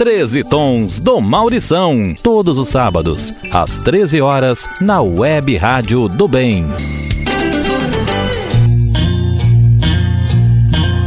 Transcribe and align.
13 0.00 0.44
Tons 0.44 0.98
do 0.98 1.20
Maurição. 1.20 2.14
Todos 2.22 2.56
os 2.56 2.70
sábados, 2.70 3.34
às 3.52 3.76
13 3.80 4.22
horas, 4.22 4.66
na 4.80 5.02
Web 5.02 5.54
Rádio 5.58 6.08
do 6.08 6.26
Bem. 6.26 6.64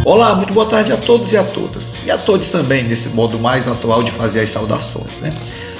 Olá, 0.05 0.35
muito 0.35 0.53
boa 0.53 0.67
tarde 0.67 0.91
a 0.91 0.97
todos 0.97 1.33
e 1.33 1.37
a 1.37 1.43
todas. 1.43 1.95
E 2.05 2.11
a 2.11 2.19
todos 2.19 2.51
também, 2.51 2.83
nesse 2.83 3.09
modo 3.15 3.39
mais 3.39 3.67
atual 3.67 4.03
de 4.03 4.11
fazer 4.11 4.41
as 4.41 4.51
saudações, 4.51 5.21
né? 5.21 5.33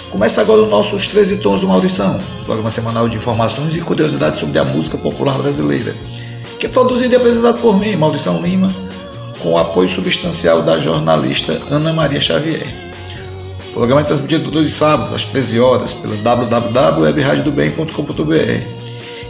Começa 0.09 0.41
agora 0.41 0.63
o 0.63 0.67
nosso 0.67 0.95
Os 0.95 1.05
13 1.05 1.37
Tons 1.37 1.59
do 1.59 1.67
Maurição, 1.67 2.19
programa 2.45 2.71
semanal 2.71 3.07
de 3.07 3.17
informações 3.17 3.75
e 3.75 3.81
curiosidades 3.81 4.39
sobre 4.39 4.57
a 4.57 4.63
música 4.63 4.97
popular 4.97 5.37
brasileira, 5.37 5.95
que 6.59 6.65
é 6.65 6.69
produzido 6.69 7.13
e 7.13 7.17
apresentado 7.17 7.61
por 7.61 7.79
mim, 7.79 7.95
Maurição 7.95 8.41
Lima, 8.41 8.73
com 9.39 9.51
o 9.51 9.57
apoio 9.59 9.87
substancial 9.87 10.63
da 10.63 10.79
jornalista 10.79 11.61
Ana 11.69 11.93
Maria 11.93 12.19
Xavier. 12.19 12.83
O 13.73 13.73
programa 13.73 14.01
é 14.01 14.03
transmitido 14.03 14.51
todos 14.51 14.67
os 14.67 14.73
sábados, 14.75 15.11
às 15.13 15.25
13 15.25 15.59
horas, 15.59 15.93
pelo 15.93 16.15
www.webradiodobem.com.br 16.17 18.83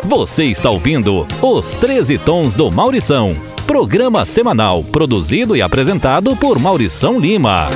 Você 0.03 0.45
está 0.45 0.69
ouvindo 0.69 1.27
Os 1.41 1.75
13 1.75 2.17
Tons 2.19 2.55
do 2.55 2.71
Maurição, 2.71 3.35
programa 3.67 4.25
semanal 4.25 4.83
produzido 4.83 5.55
e 5.55 5.61
apresentado 5.61 6.35
por 6.37 6.57
Maurição 6.57 7.19
Lima. 7.19 7.69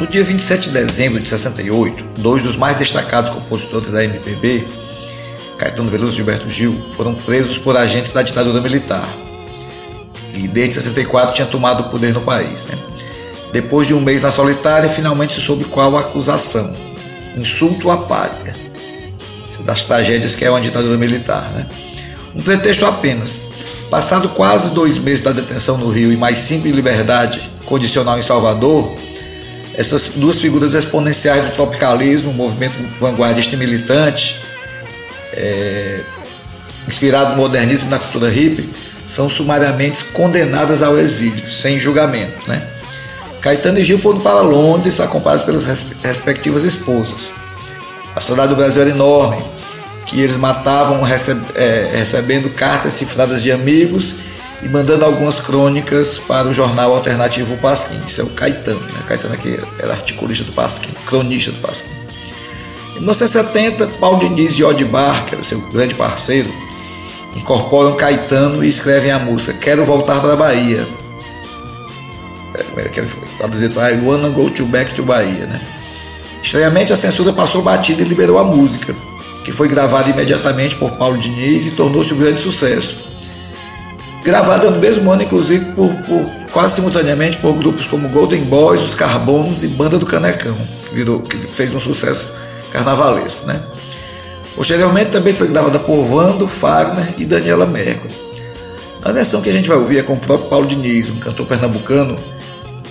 No 0.00 0.06
dia 0.06 0.24
27 0.24 0.68
de 0.68 0.78
dezembro 0.78 1.20
de 1.20 1.28
68, 1.28 2.20
dois 2.20 2.44
dos 2.44 2.56
mais 2.56 2.76
destacados 2.76 3.30
compositores 3.30 3.92
da 3.92 4.04
MPB, 4.04 4.64
Caetano 5.58 5.90
Veloso 5.90 6.12
e 6.12 6.16
Gilberto 6.16 6.48
Gil, 6.48 6.80
foram 6.90 7.14
presos 7.14 7.58
por 7.58 7.76
agentes 7.76 8.12
da 8.12 8.22
ditadura 8.22 8.60
militar. 8.60 9.06
E 10.38 10.46
desde 10.46 10.74
64 10.74 11.34
tinha 11.34 11.46
tomado 11.48 11.80
o 11.80 11.90
poder 11.90 12.14
no 12.14 12.20
país. 12.20 12.64
Né? 12.66 12.78
Depois 13.52 13.88
de 13.88 13.94
um 13.94 14.00
mês 14.00 14.22
na 14.22 14.30
solitária, 14.30 14.88
finalmente 14.88 15.40
soube 15.40 15.64
qual 15.64 15.96
a 15.96 16.00
acusação: 16.00 16.76
insulto 17.36 17.90
à 17.90 17.96
pátria. 17.96 18.54
Isso 19.50 19.60
é 19.60 19.64
das 19.64 19.82
tragédias 19.82 20.34
que 20.34 20.44
é 20.44 20.50
uma 20.50 20.60
ditadura 20.60 20.96
militar. 20.96 21.50
Né? 21.50 21.66
Um 22.34 22.40
pretexto 22.40 22.86
apenas. 22.86 23.48
Passado 23.90 24.28
quase 24.28 24.70
dois 24.70 24.98
meses 24.98 25.24
da 25.24 25.32
detenção 25.32 25.78
no 25.78 25.90
Rio 25.90 26.12
e 26.12 26.16
mais 26.16 26.38
cinco 26.38 26.68
em 26.68 26.72
liberdade 26.72 27.50
condicional 27.64 28.18
em 28.18 28.22
Salvador, 28.22 28.94
essas 29.74 30.10
duas 30.16 30.40
figuras 30.40 30.74
exponenciais 30.74 31.42
do 31.44 31.52
tropicalismo, 31.52 32.32
movimento 32.32 32.78
vanguardista 33.00 33.54
e 33.54 33.58
militante, 33.58 34.44
é, 35.32 36.00
inspirado 36.86 37.30
no 37.30 37.36
modernismo 37.36 37.88
e 37.88 37.90
na 37.90 37.98
cultura 37.98 38.28
hippie, 38.28 38.68
são 39.08 39.28
sumariamente 39.28 40.04
condenadas 40.06 40.82
ao 40.82 40.98
exílio, 40.98 41.48
sem 41.48 41.80
julgamento. 41.80 42.46
Né? 42.46 42.62
Caetano 43.40 43.78
e 43.78 43.84
Gil 43.84 43.98
foram 43.98 44.20
para 44.20 44.42
Londres, 44.42 45.00
acompanhados 45.00 45.44
pelas 45.44 45.64
respectivas 46.02 46.62
esposas. 46.62 47.32
A 48.14 48.20
saudade 48.20 48.50
do 48.50 48.56
Brasil 48.56 48.82
era 48.82 48.90
enorme, 48.90 49.42
que 50.06 50.20
eles 50.20 50.36
matavam 50.36 51.00
é, 51.54 51.90
recebendo 51.94 52.50
cartas 52.50 52.92
cifradas 52.92 53.42
de 53.42 53.50
amigos 53.50 54.16
e 54.62 54.68
mandando 54.68 55.04
algumas 55.04 55.40
crônicas 55.40 56.18
para 56.18 56.48
o 56.48 56.52
jornal 56.52 56.92
alternativo 56.94 57.56
Pasquim. 57.58 58.00
Isso 58.06 58.20
é 58.20 58.24
o 58.24 58.28
Caetano, 58.30 58.80
né? 58.80 59.02
Caetano 59.06 59.34
aqui 59.34 59.58
era 59.78 59.92
articulista 59.92 60.44
do 60.44 60.52
Pasquim, 60.52 60.90
cronista 61.06 61.52
do 61.52 61.58
Pasquim. 61.58 61.96
Em 62.90 63.00
1970, 63.00 63.86
Paulo 64.00 64.18
Diniz 64.18 64.58
e 64.58 64.64
Odd 64.64 64.84
Barker, 64.86 65.44
seu 65.44 65.60
grande 65.70 65.94
parceiro, 65.94 66.52
incorporam 67.36 67.96
Caetano 67.96 68.64
e 68.64 68.68
escrevem 68.68 69.10
a 69.10 69.18
música 69.18 69.52
Quero 69.54 69.84
Voltar 69.84 70.20
para 70.20 70.32
a 70.32 70.36
Bahia, 70.36 70.86
é 72.76 73.02
foi 73.02 73.28
traduzido 73.36 73.74
para 73.74 73.92
I 73.92 74.00
Wanna 74.00 74.30
Go 74.30 74.50
to 74.50 74.66
Back 74.66 74.94
to 74.94 75.02
Bahia, 75.02 75.46
né? 75.46 75.60
Estranhamente, 76.42 76.92
a 76.92 76.96
censura 76.96 77.32
passou 77.32 77.62
batida 77.62 78.02
e 78.02 78.04
liberou 78.04 78.38
a 78.38 78.44
música, 78.44 78.94
que 79.44 79.52
foi 79.52 79.68
gravada 79.68 80.08
imediatamente 80.08 80.76
por 80.76 80.90
Paulo 80.92 81.18
Diniz 81.18 81.66
e 81.66 81.72
tornou-se 81.72 82.12
um 82.14 82.18
grande 82.18 82.40
sucesso. 82.40 83.08
Gravada 84.24 84.70
no 84.70 84.78
mesmo 84.78 85.10
ano, 85.10 85.22
inclusive, 85.22 85.64
por, 85.72 85.94
por, 86.02 86.30
quase 86.52 86.76
simultaneamente 86.76 87.38
por 87.38 87.54
grupos 87.54 87.86
como 87.86 88.08
Golden 88.08 88.44
Boys, 88.44 88.82
Os 88.82 88.94
Carbonos 88.94 89.62
e 89.62 89.68
Banda 89.68 89.98
do 89.98 90.06
Canecão, 90.06 90.56
que, 90.88 90.94
virou, 90.94 91.22
que 91.22 91.36
fez 91.36 91.74
um 91.74 91.80
sucesso 91.80 92.32
carnavalesco. 92.72 93.46
Né? 93.46 93.60
Posteriormente 94.58 95.12
também 95.12 95.32
foi 95.32 95.46
gravada 95.46 95.78
por 95.78 96.04
Vando, 96.04 96.48
Fagner 96.48 97.14
e 97.16 97.24
Daniela 97.24 97.64
Mercury. 97.64 98.12
A 99.04 99.12
versão 99.12 99.40
que 99.40 99.48
a 99.48 99.52
gente 99.52 99.68
vai 99.68 99.78
ouvir 99.78 99.98
é 99.98 100.02
com 100.02 100.14
o 100.14 100.18
próprio 100.18 100.50
Paulo 100.50 100.66
Diniz, 100.66 101.08
um 101.08 101.16
cantor 101.20 101.46
pernambucano 101.46 102.18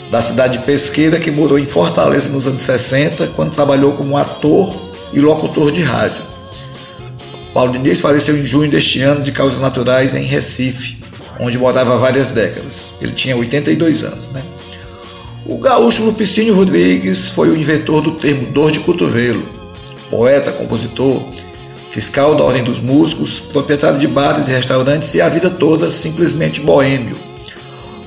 da 0.09 0.21
cidade 0.21 0.59
de 0.59 0.63
Pesqueira, 0.63 1.19
que 1.19 1.29
morou 1.29 1.59
em 1.59 1.65
Fortaleza 1.65 2.29
nos 2.29 2.47
anos 2.47 2.61
60, 2.61 3.27
quando 3.35 3.51
trabalhou 3.51 3.91
como 3.91 4.15
ator 4.15 4.73
e 5.11 5.19
locutor 5.19 5.69
de 5.73 5.83
rádio. 5.83 6.23
Paulo 7.53 7.73
Diniz 7.73 7.99
faleceu 7.99 8.37
em 8.37 8.45
junho 8.45 8.71
deste 8.71 9.01
ano 9.01 9.21
de 9.21 9.33
causas 9.33 9.59
naturais 9.59 10.13
em 10.13 10.23
Recife, 10.23 10.99
onde 11.37 11.57
morava 11.57 11.95
há 11.95 11.97
várias 11.97 12.31
décadas. 12.31 12.85
Ele 13.01 13.11
tinha 13.11 13.35
82 13.35 14.05
anos. 14.05 14.29
Né? 14.29 14.41
O 15.45 15.57
gaúcho 15.57 16.05
Lupicínio 16.05 16.55
Rodrigues 16.55 17.27
foi 17.27 17.49
o 17.49 17.57
inventor 17.57 18.01
do 18.01 18.11
termo 18.11 18.53
dor 18.53 18.71
de 18.71 18.79
cotovelo, 18.79 19.43
poeta, 20.09 20.53
compositor, 20.53 21.21
fiscal 21.97 22.35
da 22.35 22.43
Ordem 22.43 22.63
dos 22.63 22.79
Músicos, 22.79 23.39
proprietário 23.39 23.97
de 23.97 24.07
bares 24.07 24.47
e 24.47 24.51
restaurantes 24.51 25.15
e 25.15 25.19
a 25.19 25.27
vida 25.27 25.49
toda 25.49 25.89
simplesmente 25.89 26.61
boêmio 26.61 27.17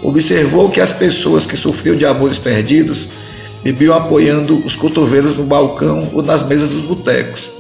observou 0.01 0.71
que 0.71 0.81
as 0.81 0.93
pessoas 0.93 1.45
que 1.45 1.57
sofriam 1.57 1.97
de 1.97 2.07
amores 2.07 2.39
perdidos 2.39 3.09
bebiam 3.65 3.97
apoiando 3.97 4.65
os 4.65 4.75
cotovelos 4.75 5.37
no 5.37 5.45
balcão 5.45 6.09
ou 6.15 6.23
nas 6.23 6.47
mesas 6.47 6.71
dos 6.71 6.83
botecos. 6.83 7.51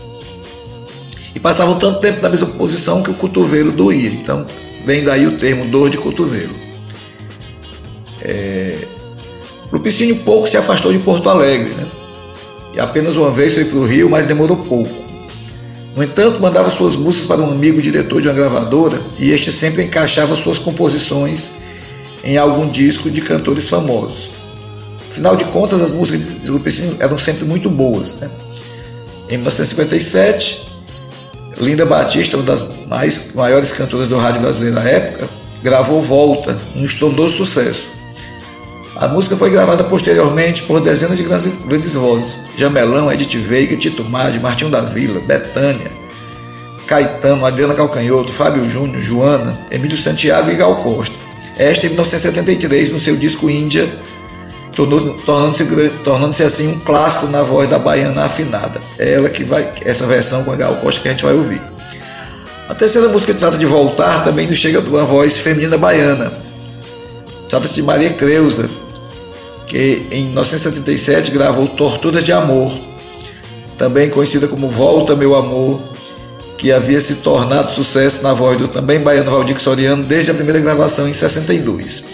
E 1.34 1.40
passavam 1.40 1.78
tanto 1.78 1.98
tempo 1.98 2.22
na 2.22 2.28
mesma 2.28 2.48
posição 2.48 3.02
que 3.02 3.10
o 3.10 3.14
cotovelo 3.14 3.70
doía. 3.70 4.10
Então, 4.10 4.46
vem 4.84 5.04
daí 5.04 5.26
o 5.26 5.36
termo 5.36 5.66
dor 5.66 5.90
de 5.90 5.98
cotovelo. 5.98 6.54
É... 8.22 8.78
Lupicínio 9.70 10.16
pouco 10.16 10.48
se 10.48 10.56
afastou 10.56 10.92
de 10.92 10.98
Porto 11.00 11.28
Alegre, 11.28 11.72
né? 11.74 11.86
E 12.74 12.80
apenas 12.80 13.16
uma 13.16 13.30
vez 13.30 13.54
foi 13.54 13.64
para 13.64 13.78
o 13.78 13.84
Rio, 13.84 14.08
mas 14.08 14.26
demorou 14.26 14.56
pouco. 14.56 14.99
No 15.96 16.04
entanto, 16.04 16.40
mandava 16.40 16.70
suas 16.70 16.94
músicas 16.94 17.26
para 17.26 17.42
um 17.42 17.50
amigo 17.50 17.82
diretor 17.82 18.22
de 18.22 18.28
uma 18.28 18.34
gravadora 18.34 19.00
e 19.18 19.30
este 19.30 19.50
sempre 19.50 19.82
encaixava 19.82 20.36
suas 20.36 20.58
composições 20.58 21.50
em 22.22 22.36
algum 22.38 22.68
disco 22.68 23.10
de 23.10 23.20
cantores 23.20 23.68
famosos. 23.68 24.30
Afinal 25.10 25.34
de 25.34 25.44
contas, 25.46 25.82
as 25.82 25.92
músicas 25.92 26.42
de 26.42 26.50
Lupicínio 26.50 26.96
eram 27.00 27.18
sempre 27.18 27.44
muito 27.44 27.68
boas. 27.68 28.14
Né? 28.14 28.30
Em 29.28 29.36
1957, 29.36 30.68
Linda 31.58 31.84
Batista, 31.84 32.36
uma 32.36 32.46
das 32.46 32.86
mais, 32.86 33.34
maiores 33.34 33.72
cantoras 33.72 34.06
do 34.06 34.16
rádio 34.16 34.40
brasileiro 34.40 34.76
da 34.76 34.82
época, 34.82 35.28
gravou 35.62 36.00
Volta, 36.00 36.56
um 36.76 36.84
estrondoso 36.84 37.38
sucesso. 37.38 37.99
A 39.00 39.08
música 39.08 39.36
foi 39.36 39.50
gravada 39.50 39.82
posteriormente 39.82 40.62
por 40.62 40.80
dezenas 40.80 41.16
de 41.16 41.24
grandes, 41.24 41.54
grandes 41.66 41.94
vozes: 41.94 42.40
Jamelão, 42.56 43.10
Edith 43.10 43.36
Veiga, 43.38 43.76
Tito 43.76 44.04
Madi, 44.04 44.38
Martinho 44.38 44.70
da 44.70 44.82
Vila, 44.82 45.20
Betânia, 45.20 45.90
Caetano, 46.86 47.44
Adriana 47.44 47.74
Calcanhoto, 47.74 48.32
Fábio 48.32 48.68
Júnior, 48.68 49.00
Joana, 49.00 49.58
Emílio 49.70 49.96
Santiago 49.96 50.50
e 50.50 50.54
Gal 50.54 50.76
Costa 50.76 51.30
esta 51.60 51.84
em 51.84 51.90
1973 51.90 52.90
no 52.90 52.98
seu 52.98 53.16
disco 53.16 53.50
Índia, 53.50 53.86
tornando-se 54.74 55.62
tornando 56.02 56.30
assim 56.42 56.68
um 56.68 56.80
clássico 56.80 57.26
na 57.26 57.42
voz 57.42 57.68
da 57.68 57.78
baiana 57.78 58.24
afinada. 58.24 58.80
É 58.98 59.12
ela 59.12 59.28
que 59.28 59.44
vai, 59.44 59.70
essa 59.84 60.06
versão 60.06 60.42
com 60.42 60.52
a 60.52 60.56
Gal 60.56 60.76
Costa 60.76 61.02
que 61.02 61.08
a 61.08 61.10
gente 61.10 61.22
vai 61.22 61.34
ouvir. 61.34 61.60
A 62.66 62.74
terceira 62.74 63.08
música 63.08 63.34
que 63.34 63.38
trata 63.38 63.58
de 63.58 63.66
voltar 63.66 64.24
também 64.24 64.46
nos 64.46 64.56
chega 64.56 64.80
de 64.80 64.88
uma 64.88 65.04
voz 65.04 65.38
feminina 65.38 65.76
baiana. 65.76 66.32
Trata-se 67.46 67.74
de 67.74 67.82
Maria 67.82 68.14
Creuza, 68.14 68.70
que 69.70 70.04
em 70.10 70.24
1977 70.24 71.30
gravou 71.30 71.68
Torturas 71.68 72.24
de 72.24 72.32
Amor, 72.32 72.72
também 73.78 74.10
conhecida 74.10 74.48
como 74.48 74.66
Volta 74.66 75.14
Meu 75.14 75.36
Amor, 75.36 75.80
que 76.58 76.72
havia 76.72 77.00
se 77.00 77.16
tornado 77.16 77.70
sucesso 77.70 78.24
na 78.24 78.34
voz 78.34 78.58
do 78.58 78.66
também 78.66 78.98
baiano 78.98 79.30
Valdir 79.30 79.60
Soriano 79.60 80.02
desde 80.02 80.32
a 80.32 80.34
primeira 80.34 80.58
gravação 80.58 81.08
em 81.08 81.12
62. 81.12 82.04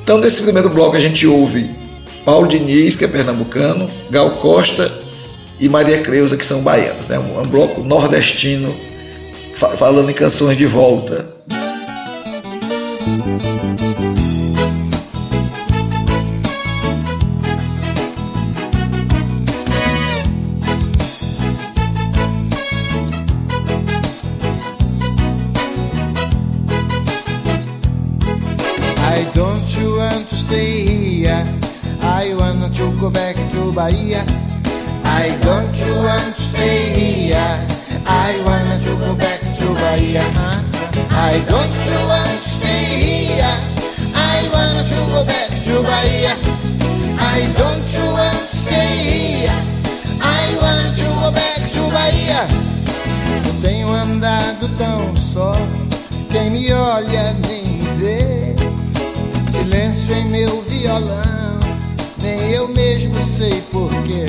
Então, 0.00 0.18
nesse 0.18 0.40
primeiro 0.40 0.70
bloco, 0.70 0.96
a 0.96 1.00
gente 1.00 1.26
ouve 1.26 1.68
Paulo 2.24 2.46
Diniz, 2.46 2.94
que 2.94 3.04
é 3.04 3.08
pernambucano, 3.08 3.90
Gal 4.08 4.30
Costa 4.36 4.88
e 5.58 5.68
Maria 5.68 6.00
Creuza, 6.00 6.36
que 6.36 6.46
são 6.46 6.62
baianas. 6.62 7.08
Né? 7.08 7.18
Um, 7.18 7.40
um 7.40 7.42
bloco 7.42 7.82
nordestino 7.82 8.74
falando 9.52 10.10
em 10.10 10.14
canções 10.14 10.56
de 10.56 10.64
volta. 10.64 11.26
Violão 60.98 61.58
nem 62.18 62.50
eu 62.50 62.68
mesmo 62.68 63.22
sei 63.22 63.62
porquê. 63.72 64.26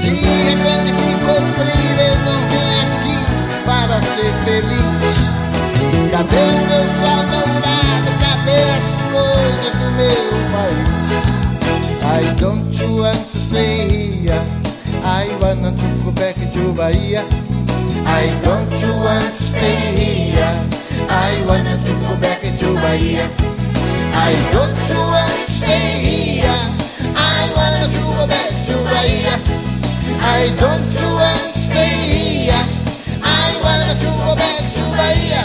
De 0.00 0.10
repente 0.10 0.92
ficou 1.02 1.40
frio, 1.54 2.00
eu 2.00 2.16
não 2.24 2.38
vim 2.48 2.72
aqui 2.82 3.16
para 3.64 4.00
ser 4.02 4.32
feliz. 4.44 5.16
Cadê 6.10 6.36
o 6.36 6.60
meu 6.68 6.84
sol 7.00 7.22
dourado? 7.32 8.10
Cadê 8.20 8.60
as 8.70 8.88
coisas 9.10 9.74
do 9.78 9.88
meu 9.96 10.28
país? 10.52 11.26
I 12.04 12.40
don't 12.40 13.00
want 13.00 13.30
to 13.32 13.38
stay 13.38 13.88
here. 13.88 14.42
I 15.04 15.28
wanna 15.40 15.72
to 15.72 15.86
go 16.04 16.12
back 16.12 16.36
to 16.52 16.72
Bahia. 16.74 17.24
I 18.06 18.28
don't 18.44 18.70
want 19.02 19.24
to 19.24 19.42
stay 19.42 19.76
here. 19.96 20.54
I 21.08 21.44
wanna 21.48 21.76
to 21.76 21.92
go 22.06 22.16
back 22.20 22.40
to 22.40 22.74
Bahia. 22.74 23.28
I 24.14 24.32
don't 24.52 24.98
want 25.08 25.31
here. 25.76 26.64
I 27.16 27.50
want 27.54 27.92
to 27.92 28.00
go 28.16 28.26
back 28.26 28.50
to 28.66 28.74
Bahia. 28.84 29.34
I 30.20 30.50
don't 30.60 30.92
want 31.18 31.54
to 31.54 31.58
stay 31.58 32.46
here. 32.46 32.64
I 33.22 33.48
want 33.62 34.00
to 34.00 34.10
go 34.24 34.34
back 34.36 34.62
to 34.76 34.84
Bahia. 34.96 35.44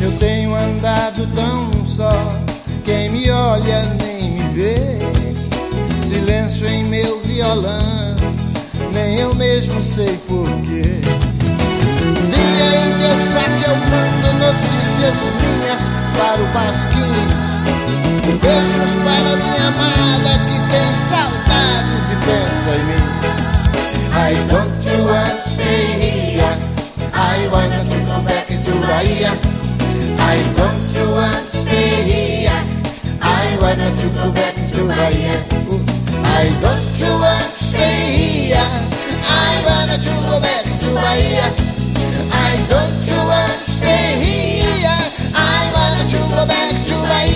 Eu 0.00 0.12
tenho 0.18 0.54
andado 0.54 1.26
tão 1.34 1.86
só, 1.86 2.12
quem 2.84 3.10
me 3.10 3.30
olha 3.30 3.82
nem 3.98 4.32
me 4.32 4.42
vê. 4.54 4.98
Silêncio 6.02 6.68
em 6.68 6.84
meu 6.84 7.20
violão, 7.22 8.16
nem 8.92 9.18
eu 9.18 9.34
mesmo 9.34 9.82
sei 9.82 10.16
porquê. 10.28 11.00
Dia 12.32 12.68
em 12.80 12.98
que 12.98 13.04
eu 13.04 13.20
sate 13.26 13.70
ao 13.70 13.76
mundo 13.76 14.28
notícias 14.38 15.16
minhas 15.40 15.82
para 16.16 16.42
o 16.42 16.46
pasquim 16.52 17.55
Beijos 18.26 18.96
para 19.04 19.36
minha 19.36 19.68
amada 19.68 20.38
que 20.46 20.58
tem 20.68 20.90
saudades 20.96 22.10
e 22.10 22.16
pensa 22.26 22.70
em 22.74 22.82
mim. 22.84 23.04
I 24.12 24.34
don't 24.50 24.74
you 24.84 24.98
want 25.06 25.30
to 25.30 25.48
stay 25.48 25.86
here. 26.34 26.58
I 27.14 27.46
want 27.52 27.72
to 27.88 27.98
go 28.00 28.20
back 28.22 28.48
to 28.48 28.72
Bahia. 28.84 29.30
I 30.18 30.38
don't 30.56 30.98
you 30.98 31.06
want 31.14 31.36
to 31.36 31.56
stay 31.56 32.02
here. 32.02 32.62
I 33.22 33.56
want 33.62 33.96
to 33.96 34.08
go 34.08 34.32
back 34.32 34.54
to 34.72 34.84
Bahia. 34.86 35.38
I 36.24 36.50
don't 36.60 36.98
you 36.98 37.12
want 37.20 37.46
to 37.46 37.64
stay 37.64 38.50
here. 38.50 38.70
I 39.22 39.62
want 39.64 40.02
to 40.02 40.10
go 40.26 40.40
back 40.40 40.64
to 40.80 40.88
Bahia. 40.94 41.54
I 42.32 42.58
don't 42.68 43.06
you 43.06 43.22
want 43.22 43.52
to 43.52 43.70
stay 43.70 44.18
here. 44.18 44.98
I 45.32 45.70
want 45.72 46.10
to 46.10 46.18
go 46.34 46.44
back 46.44 46.74
to 46.86 46.94
Bahia. 47.06 47.35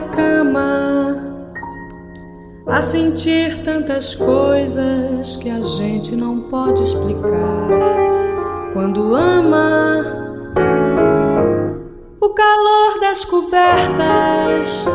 Cama, 0.00 1.16
a 2.66 2.82
sentir 2.82 3.62
tantas 3.62 4.14
coisas 4.14 5.36
que 5.36 5.48
a 5.48 5.62
gente 5.62 6.14
não 6.14 6.42
pode 6.42 6.82
explicar. 6.82 7.68
Quando 8.72 9.14
ama 9.14 10.04
o 12.20 12.28
calor 12.30 13.00
das 13.00 13.24
cobertas, 13.24 14.86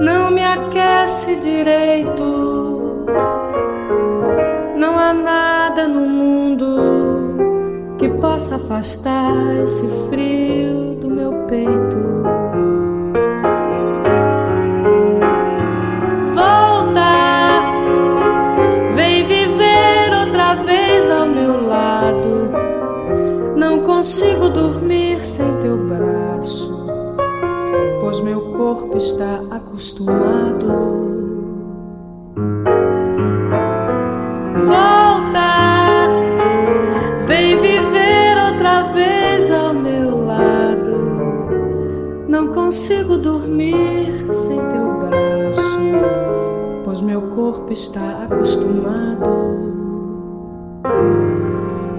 não 0.00 0.30
me 0.30 0.44
aquece 0.44 1.36
direito. 1.36 3.06
Não 4.76 4.98
há 4.98 5.12
nada 5.12 5.86
no 5.86 6.00
mundo 6.00 7.96
que 7.98 8.08
possa 8.08 8.56
afastar 8.56 9.54
esse 9.62 9.86
frio 10.08 10.96
do 11.00 11.08
meu 11.08 11.32
peito. 11.46 12.41
Consigo 24.02 24.48
dormir 24.48 25.24
sem 25.24 25.46
teu 25.62 25.76
braço, 25.76 26.88
pois 28.00 28.18
meu 28.18 28.40
corpo 28.50 28.96
está 28.96 29.40
acostumado. 29.48 31.12
consigo 42.54 43.18
dormir 43.18 44.26
sem 44.34 44.56
teu 44.56 44.94
braço, 44.94 45.78
pois 46.84 47.00
meu 47.02 47.22
corpo 47.22 47.72
está 47.72 48.24
acostumado. 48.24 49.62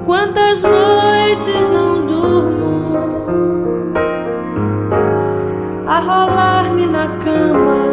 Quantas 0.06 0.64
noites 0.64 1.70
não 1.70 1.83
na 7.04 7.08
cama, 7.24 7.84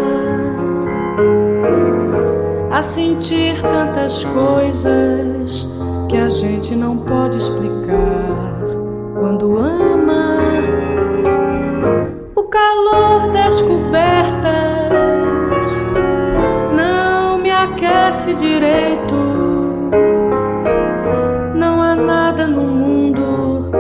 a 2.70 2.82
sentir 2.82 3.60
tantas 3.60 4.24
coisas 4.24 5.68
que 6.08 6.16
a 6.16 6.28
gente 6.28 6.76
não 6.76 6.96
pode 6.96 7.38
explicar 7.38 8.54
quando 9.18 9.58
ama. 9.58 10.38
O 12.36 12.42
calor 12.44 13.32
das 13.32 13.60
cobertas 13.60 14.92
não 16.76 17.38
me 17.38 17.50
aquece 17.50 18.34
direito. 18.34 19.16
Não 21.54 21.82
há 21.82 21.96
nada 21.96 22.46
no 22.46 22.62
mundo 22.62 23.70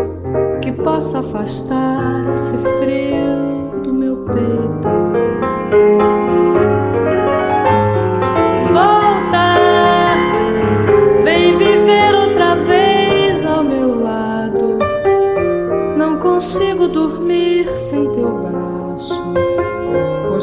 que 0.60 0.72
possa 0.72 1.20
afastar 1.20 2.34
esse 2.34 2.58
frio 2.58 3.80
do 3.84 3.94
meu 3.94 4.16
peito. 4.24 4.79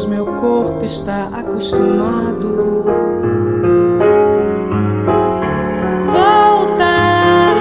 Meu 0.07 0.25
corpo 0.25 0.83
está 0.83 1.25
acostumado. 1.33 2.83
Volta, 6.11 7.53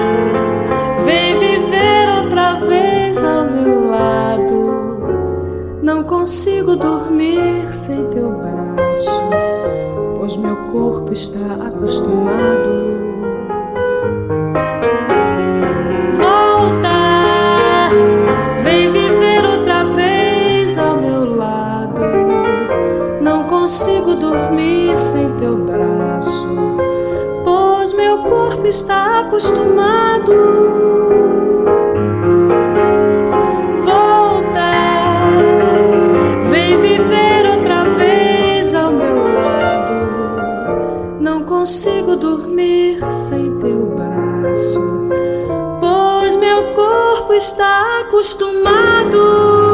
vem 1.05 1.39
viver 1.39 2.23
outra 2.23 2.53
vez 2.65 3.23
ao 3.23 3.45
meu 3.45 3.89
lado. 3.89 5.77
Não 5.83 6.03
consigo 6.03 6.75
dormir 6.75 7.75
sem 7.75 8.09
teu 8.09 8.31
braço, 8.31 9.21
pois 10.17 10.37
meu 10.37 10.55
corpo 10.71 11.11
está 11.11 11.67
acostumado. 11.67 13.06
Está 28.67 29.21
acostumado. 29.21 30.33
Volta, 33.85 34.71
vem 36.49 36.77
viver 36.81 37.49
outra 37.49 37.83
vez 37.95 38.75
ao 38.75 38.91
meu 38.91 39.15
lado. 39.33 41.17
Não 41.21 41.43
consigo 41.43 42.17
dormir 42.17 42.99
sem 43.13 43.57
teu 43.59 43.85
braço, 43.95 44.81
pois 45.79 46.35
meu 46.35 46.73
corpo 46.73 47.33
está 47.33 48.01
acostumado. 48.01 49.66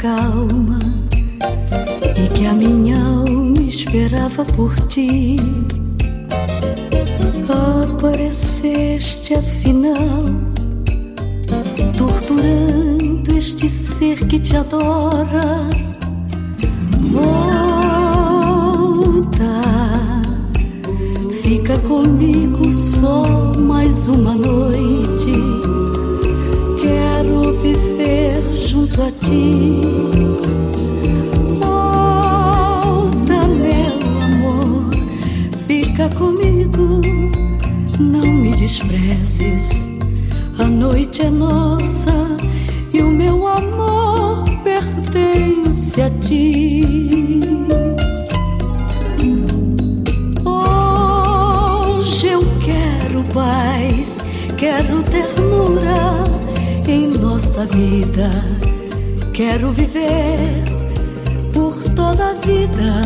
Calma 0.00 0.78
e 2.16 2.28
que 2.30 2.46
a 2.46 2.54
minha 2.54 2.96
alma 2.96 3.60
esperava 3.60 4.42
por 4.56 4.74
ti. 4.88 5.36
Apareceste 7.92 9.34
afinal, 9.34 10.24
torturando 11.94 13.36
este 13.36 13.68
ser 13.68 14.26
que 14.26 14.38
te 14.38 14.56
adora. 14.56 15.68
Volta, 17.12 17.52
fica 21.42 21.78
comigo 21.80 22.72
só 22.72 23.52
mais 23.58 24.08
uma 24.08 24.34
noite. 24.34 24.79
Junto 28.90 29.02
a 29.02 29.10
ti. 29.12 29.80
Volta, 31.58 33.46
meu 33.46 33.98
amor, 34.24 34.90
fica 35.66 36.08
comigo, 36.10 37.00
não 37.98 38.26
me 38.26 38.54
desprezes. 38.54 39.88
A 40.58 40.64
noite 40.64 41.22
é 41.22 41.30
nossa 41.30 42.36
e 42.92 43.02
o 43.02 43.10
meu 43.10 43.46
amor 43.46 44.44
pertence 44.64 46.02
a 46.02 46.10
ti. 46.10 47.40
Hoje 50.44 52.28
eu 52.28 52.40
quero 52.60 53.24
paz, 53.32 54.24
quero 54.58 55.02
ternura 55.02 56.24
em 56.86 57.06
nossa 57.06 57.64
vida 57.66 58.30
Quero 59.42 59.72
viver 59.72 60.38
por 61.54 61.74
toda 61.94 62.28
a 62.28 62.32
vida 62.34 63.00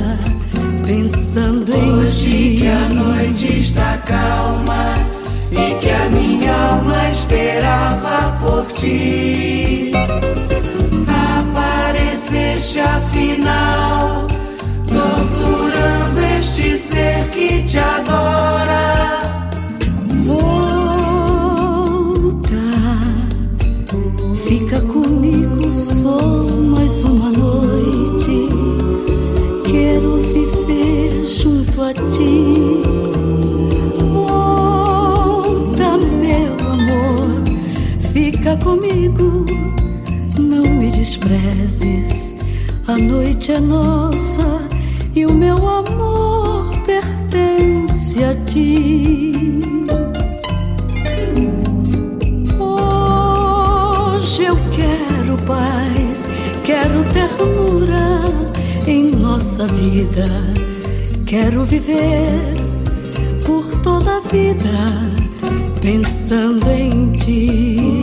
pensando 0.85 1.73
Hoje 1.73 2.27
em 2.29 2.33
ti. 2.33 2.57
Hoje 2.57 2.57
que 2.57 2.67
a 2.67 2.89
noite 2.89 3.57
está 3.57 3.99
calma 3.99 4.95
e 5.53 5.75
que 5.79 5.91
a 5.91 6.09
minha 6.09 6.53
alma 6.53 7.09
esperava 7.09 8.37
por 8.45 8.67
ti. 8.67 9.93
Apareceste 11.39 12.81
afinal, 12.81 14.27
torturando 14.89 16.21
este 16.37 16.77
ser 16.77 17.31
que 17.31 17.63
te 17.63 17.79
adora. 17.79 19.23
ti. 20.27 20.64
A 42.87 42.97
noite 42.99 43.53
é 43.53 43.61
nossa 43.61 44.69
e 45.15 45.27
o 45.27 45.33
meu 45.33 45.57
amor 45.69 46.71
pertence 46.85 48.23
a 48.25 48.35
ti. 48.45 49.33
Hoje 52.59 54.45
eu 54.45 54.57
quero 54.73 55.37
paz, 55.47 56.31
quero 56.65 57.05
ternura 57.13 58.25
em 58.87 59.11
nossa 59.11 59.67
vida 59.67 60.25
Quero 61.35 61.65
viver 61.65 62.55
por 63.45 63.65
toda 63.83 64.19
a 64.19 64.21
vida 64.21 64.69
pensando 65.83 66.71
em 66.71 67.11
ti. 67.11 67.94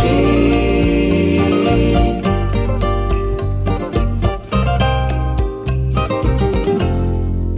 ti. 0.00 1.40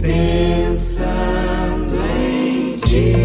Pensando 0.01 1.95
em 2.19 2.75
ti. 2.75 3.22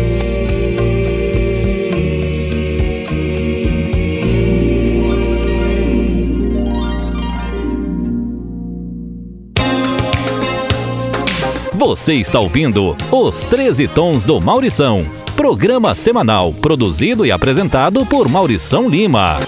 Você 11.78 12.14
está 12.14 12.40
ouvindo 12.40 12.96
Os 13.12 13.44
13 13.44 13.86
Tons 13.86 14.24
do 14.24 14.40
Maurição. 14.40 15.08
Programa 15.36 15.94
semanal 15.94 16.52
produzido 16.52 17.24
e 17.24 17.30
apresentado 17.30 18.04
por 18.04 18.28
Maurição 18.28 18.88
Lima. 18.88 19.38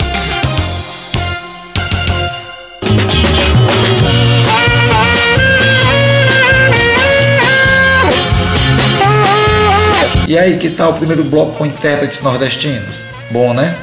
E 10.28 10.38
aí, 10.38 10.56
que 10.56 10.70
tal 10.70 10.92
o 10.92 10.94
primeiro 10.94 11.24
bloco 11.24 11.56
com 11.58 11.66
intérpretes 11.66 12.22
nordestinos? 12.22 13.00
Bom, 13.32 13.52
né? 13.54 13.76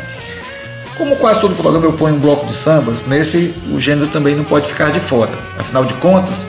Como 0.98 1.18
quase 1.18 1.42
todo 1.42 1.54
programa 1.54 1.86
eu 1.86 1.92
ponho 1.92 2.16
um 2.16 2.20
bloco 2.20 2.46
de 2.46 2.54
sambas, 2.54 3.06
nesse 3.08 3.54
o 3.74 3.78
gênero 3.78 4.08
também 4.08 4.36
não 4.38 4.46
pode 4.46 4.70
ficar 4.70 4.90
de 4.90 5.02
fora. 5.02 5.32
Afinal 5.60 5.84
de 5.84 5.94
contas, 5.96 6.48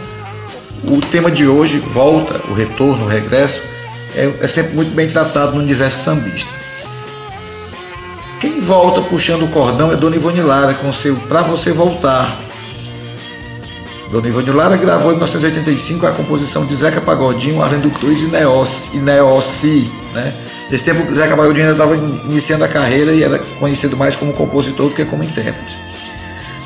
o 0.84 1.00
tema 1.00 1.30
de 1.30 1.46
hoje, 1.46 1.78
volta, 1.78 2.40
o 2.48 2.54
retorno, 2.54 3.04
o 3.04 3.08
regresso, 3.08 3.62
é, 4.14 4.32
é 4.40 4.46
sempre 4.46 4.74
muito 4.74 4.92
bem 4.92 5.08
tratado 5.08 5.54
no 5.54 5.62
universo 5.62 6.04
sambista. 6.04 6.50
Quem 8.40 8.60
volta 8.60 9.02
puxando 9.02 9.42
o 9.42 9.48
cordão 9.48 9.90
é 9.90 9.96
Dona 9.96 10.16
Ivone 10.16 10.40
Lara 10.42 10.74
com 10.74 10.92
seu 10.92 11.16
Pra 11.16 11.42
Você 11.42 11.72
Voltar. 11.72 12.38
Dona 14.10 14.28
Ivone 14.28 14.50
Lara 14.50 14.76
gravou 14.76 15.10
em 15.10 15.16
1985 15.16 16.06
a 16.06 16.12
composição 16.12 16.64
de 16.64 16.74
Zeca 16.74 17.00
Pagodinho, 17.00 17.62
Arlindo 17.62 17.90
Cruz 17.90 18.20
e 18.22 18.26
Neossi, 18.26 18.96
Neossi 18.98 19.92
né? 20.14 20.34
Nesse 20.70 20.84
tempo, 20.84 21.14
Zeca 21.14 21.36
Pagodinho 21.36 21.68
ainda 21.68 21.82
estava 21.82 21.96
iniciando 21.96 22.64
a 22.64 22.68
carreira 22.68 23.12
e 23.12 23.22
era 23.22 23.38
conhecido 23.58 23.96
mais 23.96 24.14
como 24.14 24.32
compositor 24.32 24.88
do 24.88 24.94
que 24.94 25.04
como 25.04 25.22
intérprete. 25.22 25.80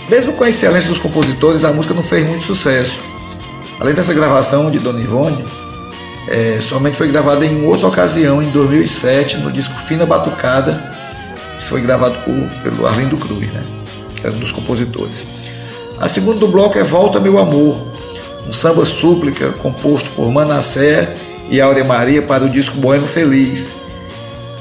Mesmo 0.09 0.33
com 0.33 0.45
a 0.45 0.49
excelência 0.49 0.89
dos 0.89 0.99
compositores, 0.99 1.65
a 1.65 1.73
música 1.73 1.95
não 1.95 2.03
fez 2.03 2.27
muito 2.27 2.45
sucesso. 2.45 3.01
Além 3.81 3.95
dessa 3.95 4.15
gravação 4.15 4.71
de 4.71 4.79
Dona 4.79 5.01
Ivone, 5.01 5.45
é, 6.29 6.61
somente 6.61 6.97
foi 6.97 7.09
gravada 7.09 7.45
em 7.45 7.65
outra 7.67 7.89
ocasião, 7.89 8.43
em 8.43 8.51
2007, 8.51 9.39
no 9.39 9.51
disco 9.51 9.75
Fina 9.75 10.07
Batucada, 10.07 10.91
que 11.59 11.65
foi 11.65 11.81
gravado 11.81 12.19
por, 12.21 12.63
pelo 12.63 12.87
Arlindo 12.87 13.17
Cruz, 13.17 13.53
né, 13.53 13.63
que 14.17 14.27
era 14.27 14.35
um 14.35 14.39
dos 14.39 14.53
compositores. 14.53 15.27
A 15.99 16.09
segunda 16.09 16.39
do 16.39 16.49
bloco 16.49 16.79
é 16.79 16.83
Volta 16.83 17.21
Meu 17.21 17.39
Amor, 17.39 17.77
um 18.49 18.53
samba 18.53 18.85
súplica 18.85 19.53
composto 19.53 20.11
por 20.11 20.31
Manassé 20.31 21.15
e 21.49 21.61
Áurea 21.61 21.85
Maria 21.85 22.23
para 22.23 22.45
o 22.45 22.49
disco 22.49 22.79
Boêmio 22.79 23.07
Feliz, 23.07 23.75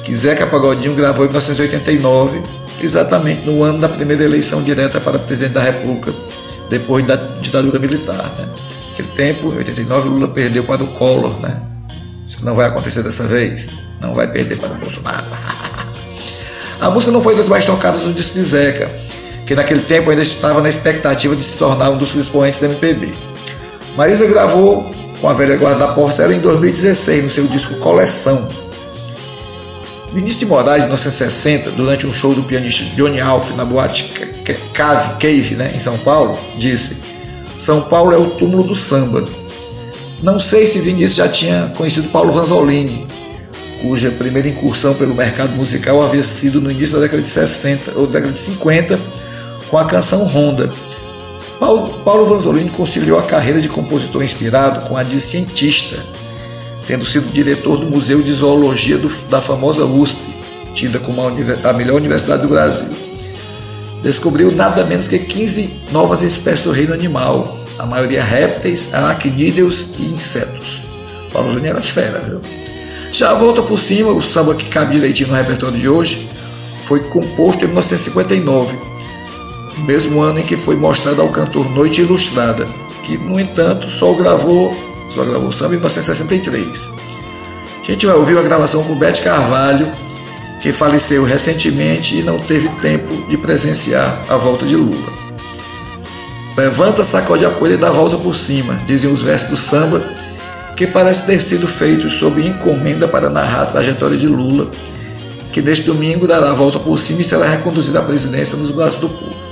que 0.04 0.14
Zeca 0.14 0.46
Pagodinho 0.48 0.96
gravou 0.96 1.26
em 1.26 1.30
1989, 1.30 2.44
exatamente 2.82 3.46
no 3.46 3.64
ano 3.64 3.80
da 3.80 3.90
primeira 3.90 4.24
eleição 4.24 4.62
direta 4.64 5.00
para 5.00 5.20
presidente 5.20 5.54
da 5.54 5.62
República, 5.62 6.14
depois 6.70 7.06
da 7.06 7.16
ditadura 7.16 7.80
militar. 7.80 8.34
Né? 8.38 8.50
Naquele 8.92 9.08
tempo, 9.10 9.54
em 9.54 9.58
89, 9.58 10.10
Lula 10.10 10.28
perdeu 10.28 10.66
para 10.66 10.84
o 10.84 10.88
Collor, 10.88 11.40
né? 11.40 11.62
Isso 12.26 12.44
não 12.44 12.56
vai 12.56 12.68
acontecer 12.68 13.02
dessa 13.02 13.24
vez. 13.24 13.80
Não 14.02 14.14
vai 14.14 14.28
perder 14.28 14.58
para 14.58 14.74
o 14.74 14.76
Bolsonaro. 14.76 15.24
A 16.80 16.90
música 16.90 17.12
não 17.12 17.22
foi 17.22 17.36
das 17.36 17.48
mais 17.48 17.66
tocadas 17.66 18.02
do 18.02 18.14
disco 18.14 18.36
de 18.36 18.44
Zeca, 18.44 18.92
que 19.46 19.56
naquele 19.56 19.82
tempo 19.82 20.10
ainda 20.10 20.22
estava 20.22 20.62
na 20.62 20.68
expectativa 20.68 21.36
de 21.36 21.44
se 21.44 21.58
tornar 21.58 21.90
um 21.92 21.98
dos 21.98 22.14
expoentes 22.16 22.60
da 22.60 22.68
MPB. 22.68 23.14
Marisa 23.96 24.26
gravou 24.26 24.92
com 25.22 25.30
a 25.30 25.34
velha 25.34 25.56
guarda 25.56 25.86
da 25.86 25.94
Portela 25.94 26.34
em 26.34 26.40
2016, 26.40 27.24
no 27.24 27.30
seu 27.30 27.48
disco 27.48 27.76
Coleção. 27.76 28.50
Vinícius 30.12 30.40
de 30.40 30.46
Moraes, 30.48 30.84
em 30.84 30.88
1960, 30.88 31.72
durante 31.72 32.08
um 32.08 32.14
show 32.14 32.34
do 32.34 32.44
pianista 32.44 32.84
Johnny 32.96 33.22
Alf 33.22 33.52
na 33.52 33.64
boate 33.64 34.12
Cave, 34.74 35.14
Cave 35.20 35.56
né, 35.56 35.72
em 35.74 35.80
São 35.80 35.98
Paulo, 36.00 36.38
disse 36.58 37.11
são 37.58 37.82
Paulo 37.82 38.12
é 38.14 38.18
o 38.18 38.32
túmulo 38.32 38.64
do 38.64 38.76
samba. 38.76 39.26
Não 40.22 40.40
sei 40.40 40.66
se 40.66 40.80
Vinícius 40.80 41.16
já 41.16 41.28
tinha 41.28 41.74
conhecido 41.76 42.10
Paulo 42.10 42.32
Vanzolini, 42.32 43.08
cuja 43.82 44.12
primeira 44.12 44.48
incursão 44.48 44.94
pelo 44.94 45.16
mercado 45.16 45.56
musical 45.56 46.02
havia 46.02 46.24
sido 46.24 46.62
no 46.62 46.72
início 46.72 46.96
da 46.96 47.02
década 47.02 47.24
de 47.24 47.30
60 47.30 47.94
ou 47.96 48.06
da 48.06 48.14
década 48.14 48.34
de 48.34 48.40
50, 48.40 49.00
com 49.70 49.78
a 49.78 49.86
canção. 49.86 50.30
Paulo, 51.60 52.04
Paulo 52.04 52.26
Vanzolini 52.26 52.70
conciliou 52.70 53.18
a 53.18 53.24
carreira 53.24 53.60
de 53.60 53.70
compositor 53.70 54.24
inspirado 54.24 54.88
com 54.88 54.96
a 54.96 55.04
de 55.04 55.20
cientista, 55.20 55.98
tendo 56.86 57.06
sido 57.06 57.32
diretor 57.32 57.78
do 57.78 57.88
Museu 57.88 58.22
de 58.22 58.34
Zoologia 58.34 58.98
do, 58.98 59.10
da 59.30 59.42
famosa 59.42 59.86
USP, 59.86 60.20
tida 60.74 61.00
como 61.00 61.22
a, 61.22 61.32
a 61.70 61.74
melhor 61.74 61.98
universidade 61.98 62.44
do 62.44 62.50
Brasil 62.50 63.11
descobriu 64.02 64.52
nada 64.52 64.84
menos 64.86 65.08
que 65.08 65.20
15 65.20 65.82
novas 65.92 66.22
espécies 66.22 66.62
do 66.62 66.72
reino 66.72 66.94
animal, 66.94 67.58
a 67.78 67.86
maioria 67.86 68.24
répteis, 68.24 68.94
aracnídeos 68.94 69.96
e 69.98 70.06
insetos. 70.06 70.82
Paulo 71.32 71.66
era 71.66 71.82
fera, 71.82 72.20
viu? 72.20 72.42
Já 73.12 73.32
a 73.32 73.34
volta 73.34 73.62
por 73.62 73.78
cima, 73.78 74.12
o 74.12 74.22
samba 74.22 74.56
que 74.56 74.66
cabe 74.66 74.94
direitinho 74.94 75.30
no 75.30 75.36
repertório 75.36 75.78
de 75.78 75.88
hoje, 75.88 76.30
foi 76.86 77.02
composto 77.02 77.64
em 77.64 77.68
1959, 77.68 78.78
no 79.78 79.84
mesmo 79.86 80.22
ano 80.22 80.40
em 80.40 80.44
que 80.44 80.56
foi 80.56 80.76
mostrado 80.76 81.22
ao 81.22 81.30
cantor 81.30 81.70
Noite 81.72 82.02
Ilustrada, 82.02 82.68
que, 83.04 83.18
no 83.18 83.40
entanto, 83.40 83.90
só 83.90 84.14
gravou, 84.14 84.74
só 85.10 85.24
gravou 85.24 85.52
samba 85.52 85.76
em 85.76 85.78
1963. 85.78 86.90
A 87.82 87.84
gente 87.84 88.06
vai 88.06 88.16
ouvir 88.16 88.38
a 88.38 88.42
gravação 88.42 88.84
com 88.84 88.96
Bete 88.96 89.22
Carvalho, 89.22 89.92
que 90.62 90.72
faleceu 90.72 91.24
recentemente 91.24 92.20
e 92.20 92.24
não 92.24 92.40
teve 92.40 92.70
tempo 92.82 93.28
de 93.28 93.36
presenciar 93.38 94.22
a 94.30 94.38
volta 94.38 94.66
de 94.66 94.76
Lula. 94.76 95.12
Levanta, 96.56 97.04
sacode 97.04 97.46
a 97.46 97.50
poeira 97.50 97.78
e 97.78 97.80
dá 97.80 97.88
a 97.88 97.92
volta 97.92 98.18
por 98.18 98.36
cima, 98.36 98.76
dizem 98.86 99.12
os 99.12 99.24
versos 99.24 99.50
do 99.50 99.58
samba, 99.58 100.04
que 100.76 100.86
parece 100.86 101.26
ter 101.26 101.40
sido 101.40 101.68
feitos 101.68 102.14
sob 102.14 102.46
encomenda 102.46 103.08
para 103.08 103.30
narrar 103.30 103.64
a 103.64 103.66
trajetória 103.66 104.18
de 104.18 104.28
Lula, 104.28 104.70
que 105.52 105.62
neste 105.62 105.86
domingo 105.86 106.28
dará 106.28 106.52
a 106.52 106.54
volta 106.54 106.78
por 106.78 107.00
cima 107.00 107.22
e 107.22 107.26
será 107.26 107.48
reconduzido 107.48 107.98
à 107.98 108.02
presidência 108.04 108.58
nos 108.58 108.72
braços 108.72 109.00
do 109.00 109.10
povo. 109.10 109.52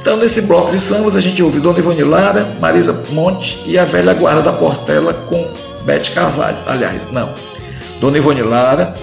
Então, 0.00 0.16
nesse 0.16 0.42
bloco 0.42 0.70
de 0.70 0.78
sambas, 0.80 1.16
a 1.16 1.20
gente 1.20 1.42
ouve 1.42 1.60
Dona 1.60 1.80
Ivone 1.80 2.02
Lara, 2.02 2.56
Marisa 2.60 3.04
Monte 3.10 3.62
e 3.66 3.76
a 3.76 3.84
velha 3.84 4.14
guarda 4.14 4.42
da 4.42 4.52
Portela 4.52 5.12
com 5.12 5.46
Bete 5.84 6.12
Carvalho. 6.12 6.58
Aliás, 6.66 7.02
não. 7.12 7.34
Dona 8.00 8.16
Ivone 8.16 8.42
Lara, 8.42 8.94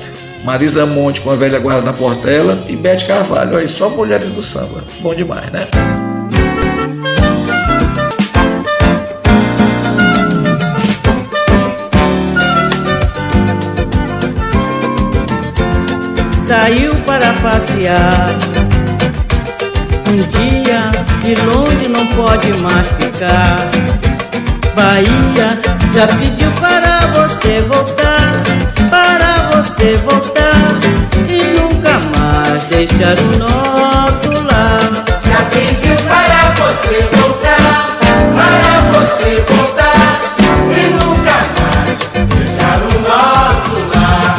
Marisa 0.46 0.86
Monte 0.86 1.22
com 1.22 1.32
a 1.32 1.36
velha 1.36 1.58
guarda 1.58 1.82
da 1.82 1.94
Portela 1.94 2.64
e 2.68 2.76
Bete 2.76 3.06
Carvalho. 3.06 3.58
Aí 3.58 3.68
só 3.68 3.90
mulheres 3.90 4.30
do 4.30 4.44
samba. 4.44 4.84
Bom 5.00 5.16
demais, 5.16 5.50
né? 5.50 5.68
Saiu 16.46 16.94
para 16.98 17.34
passear. 17.42 18.30
Um 20.08 20.18
dia 20.28 20.92
de 21.24 21.42
longe 21.44 21.88
não 21.88 22.06
pode 22.16 22.54
mais 22.62 22.88
ficar. 22.90 23.68
Bahia 24.76 25.60
já 25.92 26.06
pediu 26.06 26.52
para 26.60 27.00
você 27.08 27.62
voltar, 27.62 28.44
para 28.92 29.50
você 29.56 29.96
voltar 29.98 30.35
mais 32.56 32.64
deixar 32.70 33.18
o 33.20 33.38
nosso 33.38 34.30
lar. 34.46 34.90
Já 35.28 35.44
pediu 35.50 35.96
para 36.08 36.42
você 36.56 37.02
voltar, 37.12 37.86
para 38.34 38.76
você 38.94 39.44
voltar 39.50 40.22
e 40.72 40.82
nunca 40.94 41.38
mais 41.60 42.00
deixar 42.30 42.80
o 42.80 42.96
nosso 43.02 43.76
lar. 43.94 44.36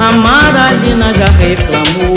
A 0.00 0.10
Maralina 0.12 1.14
já 1.14 1.28
reclamou, 1.28 2.16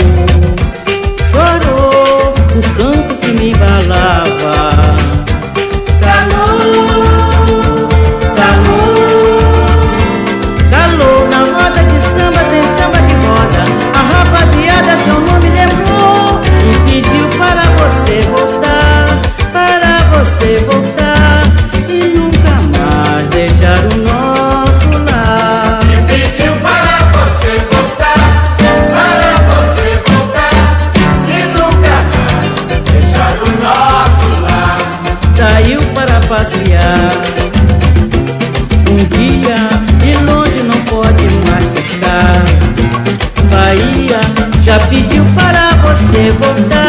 você 46.36 46.83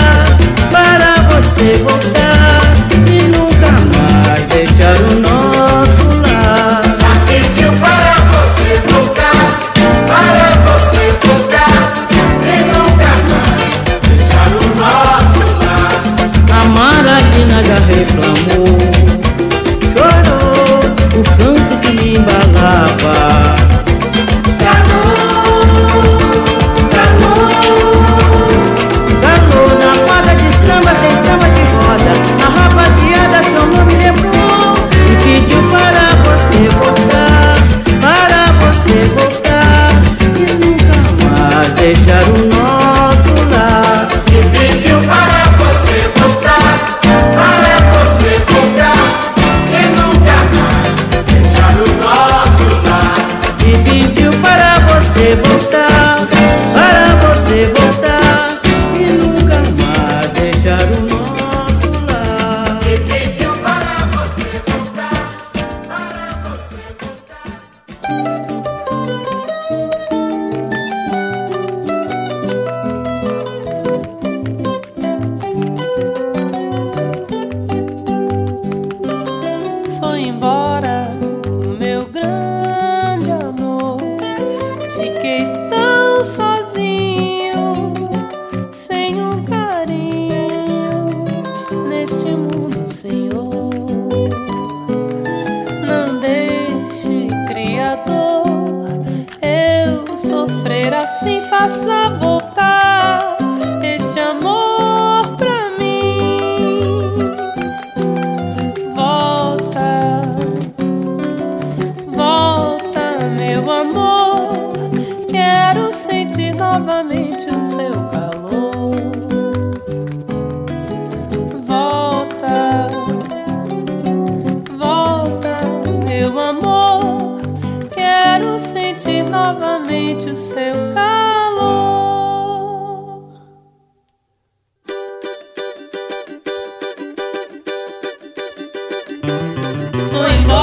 fully 140.16 140.55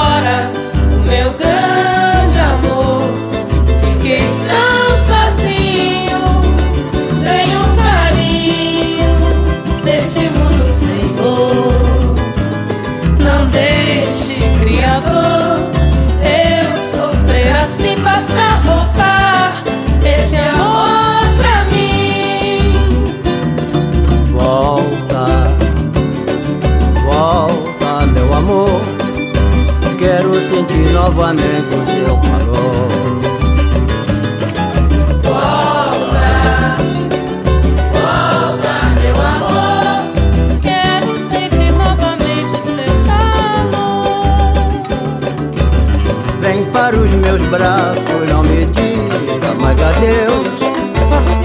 novamente 31.13 31.67
o 31.75 31.85
seu 31.85 32.17
calor. 32.17 32.83
para 46.71 46.97
os 46.97 47.11
meus 47.11 47.41
braços, 47.49 48.29
não 48.29 48.41
me 48.41 48.65
diga 48.65 49.53
mais 49.61 49.79
adeus. 49.79 50.47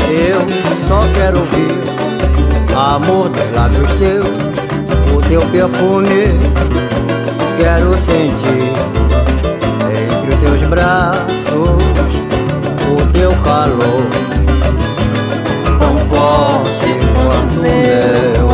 Eu 0.09 0.75
só 0.75 1.03
quero 1.13 1.41
ouvir 1.41 1.79
amor 2.75 3.29
dos 3.29 3.53
lábios 3.53 3.95
teus, 3.97 4.27
o 5.15 5.23
teu 5.29 5.43
perfume. 5.51 6.29
Quero 7.59 7.97
sentir 7.99 9.08
braços 10.69 11.83
o 12.93 13.13
teu 13.13 13.33
calor, 13.43 14.07
tão 15.79 15.99
forte 16.09 16.87
quanto 17.15 17.59
o 17.59 17.63
meu. 17.63 18.48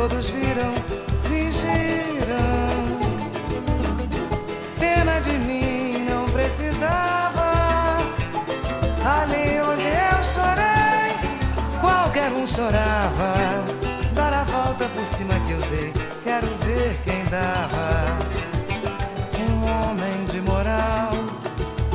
todos 0.00 0.30
viram, 0.30 0.72
fingiram. 1.28 2.80
Pena 4.78 5.20
de 5.20 5.32
mim, 5.32 6.06
não 6.08 6.24
precisava. 6.26 7.98
Ali 9.04 9.60
onde 9.70 9.88
eu 9.88 10.18
chorei, 10.34 11.12
qualquer 11.82 12.32
um 12.32 12.46
chorava. 12.46 13.34
Dar 14.14 14.32
a 14.32 14.44
volta 14.44 14.88
por 14.88 15.06
cima 15.06 15.34
que 15.46 15.52
eu 15.52 15.60
dei, 15.72 15.92
quero 16.24 16.48
ver 16.64 16.96
quem 17.04 17.22
dava. 17.24 17.90
Um 19.44 19.54
homem 19.70 20.24
de 20.26 20.40
moral 20.40 21.10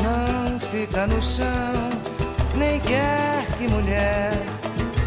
não 0.04 0.60
fica 0.60 1.08
no 1.08 1.20
chão, 1.22 1.74
nem 2.56 2.80
quer 2.82 3.48
que 3.58 3.68
mulher 3.68 4.32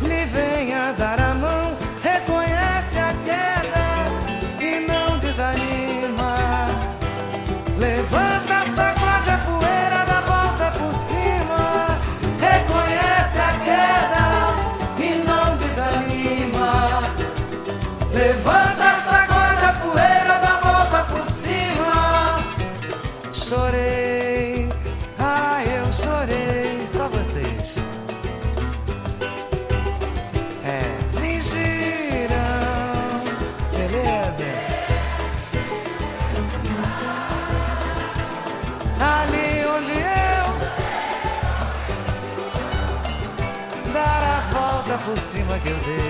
lhe 0.03 0.25
venha 0.27 0.93
dar 0.99 1.21
a 1.21 1.38
que 45.69 45.75
dei. 45.85 46.08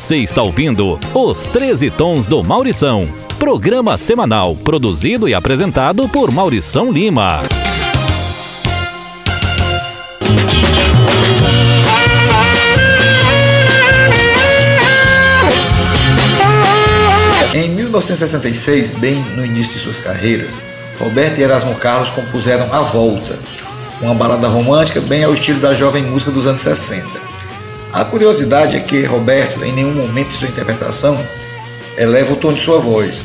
Você 0.00 0.16
está 0.16 0.42
ouvindo 0.42 0.98
Os 1.14 1.46
13 1.48 1.90
Tons 1.90 2.26
do 2.26 2.42
Maurição. 2.42 3.06
Programa 3.38 3.98
semanal 3.98 4.56
produzido 4.56 5.28
e 5.28 5.34
apresentado 5.34 6.08
por 6.08 6.30
Maurição 6.30 6.90
Lima. 6.90 7.42
Em 17.52 17.68
1966, 17.68 18.92
bem 18.92 19.22
no 19.36 19.44
início 19.44 19.74
de 19.74 19.80
suas 19.80 20.00
carreiras, 20.00 20.62
Roberto 20.98 21.38
e 21.40 21.42
Erasmo 21.42 21.74
Carlos 21.74 22.08
compuseram 22.08 22.72
A 22.72 22.80
Volta, 22.80 23.38
uma 24.00 24.14
balada 24.14 24.48
romântica 24.48 25.02
bem 25.02 25.24
ao 25.24 25.34
estilo 25.34 25.60
da 25.60 25.74
jovem 25.74 26.02
música 26.02 26.30
dos 26.30 26.46
anos 26.46 26.62
60. 26.62 27.29
A 27.92 28.04
curiosidade 28.04 28.76
é 28.76 28.80
que 28.80 29.04
Roberto, 29.04 29.64
em 29.64 29.72
nenhum 29.72 29.92
momento 29.92 30.28
de 30.28 30.34
sua 30.34 30.48
interpretação, 30.48 31.18
eleva 31.98 32.32
o 32.32 32.36
tom 32.36 32.52
de 32.52 32.60
sua 32.60 32.78
voz. 32.78 33.24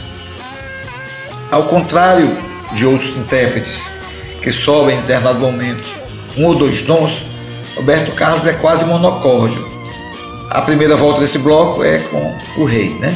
Ao 1.52 1.66
contrário 1.66 2.36
de 2.74 2.86
outros 2.86 3.12
intérpretes 3.12 3.94
que 4.42 4.52
sobem 4.52 4.98
em 4.98 5.02
determinado 5.02 5.40
momento 5.40 5.88
um 6.36 6.48
ou 6.48 6.56
dois 6.56 6.82
tons, 6.82 7.26
Roberto 7.76 8.12
Carlos 8.14 8.48
é 8.48 8.54
quase 8.54 8.86
monocórdio. 8.86 9.64
A 10.50 10.62
primeira 10.62 10.96
volta 10.96 11.20
desse 11.20 11.40
bloco 11.40 11.84
é 11.84 12.00
com 12.00 12.36
o 12.58 12.66
Rei, 12.66 12.96
né? 12.96 13.16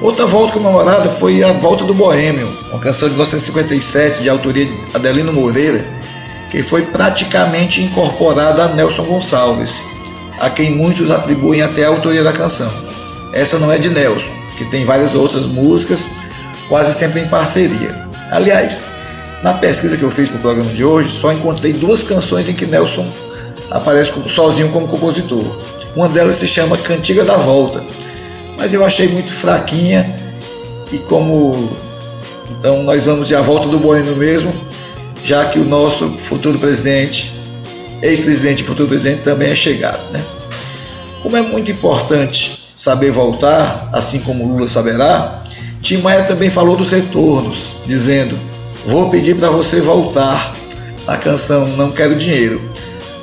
Outra 0.00 0.26
volta 0.26 0.54
comemorada 0.54 1.08
foi 1.08 1.42
a 1.42 1.52
Volta 1.52 1.84
do 1.84 1.94
Boêmio, 1.94 2.48
uma 2.70 2.78
canção 2.78 3.08
de 3.08 3.14
1957 3.14 4.22
de 4.22 4.28
autoria 4.28 4.66
de 4.66 4.78
Adelino 4.94 5.32
Moreira, 5.32 5.86
que 6.50 6.62
foi 6.62 6.82
praticamente 6.82 7.82
incorporada 7.82 8.64
a 8.64 8.68
Nelson 8.68 9.04
Gonçalves, 9.04 9.82
a 10.38 10.50
quem 10.50 10.72
muitos 10.72 11.10
atribuem 11.10 11.62
até 11.62 11.84
a 11.84 11.88
autoria 11.88 12.22
da 12.22 12.32
canção. 12.32 12.72
Essa 13.32 13.58
não 13.58 13.70
é 13.70 13.78
de 13.78 13.90
Nelson, 13.90 14.32
que 14.56 14.64
tem 14.64 14.84
várias 14.84 15.14
outras 15.14 15.46
músicas, 15.46 16.08
quase 16.68 16.92
sempre 16.94 17.20
em 17.20 17.28
parceria. 17.28 18.06
Aliás, 18.30 18.82
na 19.42 19.54
pesquisa 19.54 19.96
que 19.96 20.02
eu 20.02 20.10
fiz 20.10 20.28
para 20.28 20.38
o 20.38 20.40
programa 20.40 20.72
de 20.72 20.84
hoje, 20.84 21.10
só 21.10 21.32
encontrei 21.32 21.72
duas 21.72 22.02
canções 22.02 22.48
em 22.48 22.54
que 22.54 22.66
Nelson 22.66 23.06
aparece 23.70 24.12
sozinho 24.28 24.70
como 24.70 24.88
compositor. 24.88 25.44
Uma 25.94 26.08
delas 26.08 26.36
se 26.36 26.46
chama 26.46 26.76
Cantiga 26.76 27.24
da 27.24 27.36
Volta, 27.36 27.82
mas 28.58 28.72
eu 28.72 28.84
achei 28.84 29.08
muito 29.08 29.32
fraquinha 29.32 30.16
e 30.92 30.98
como 30.98 31.70
então 32.58 32.82
nós 32.82 33.04
vamos 33.04 33.28
de 33.28 33.34
a 33.34 33.40
volta 33.40 33.68
do 33.68 33.78
Boêmio 33.78 34.16
mesmo, 34.16 34.52
já 35.22 35.44
que 35.46 35.58
o 35.58 35.64
nosso 35.64 36.08
futuro 36.10 36.58
presidente, 36.58 37.35
ex-presidente 38.02 38.62
e 38.62 38.66
futuro 38.66 38.88
presidente 38.88 39.22
também 39.22 39.50
é 39.50 39.56
chegado, 39.56 40.12
né? 40.12 40.24
Como 41.22 41.36
é 41.36 41.42
muito 41.42 41.70
importante 41.70 42.72
saber 42.76 43.10
voltar, 43.10 43.88
assim 43.92 44.20
como 44.20 44.46
Lula 44.46 44.68
saberá, 44.68 45.42
Tim 45.82 45.98
Maia 45.98 46.24
também 46.24 46.50
falou 46.50 46.76
dos 46.76 46.90
retornos, 46.90 47.76
dizendo: 47.86 48.38
"Vou 48.86 49.10
pedir 49.10 49.36
para 49.36 49.50
você 49.50 49.80
voltar" 49.80 50.54
na 51.06 51.16
canção 51.16 51.68
Não 51.68 51.92
Quero 51.92 52.16
Dinheiro, 52.16 52.60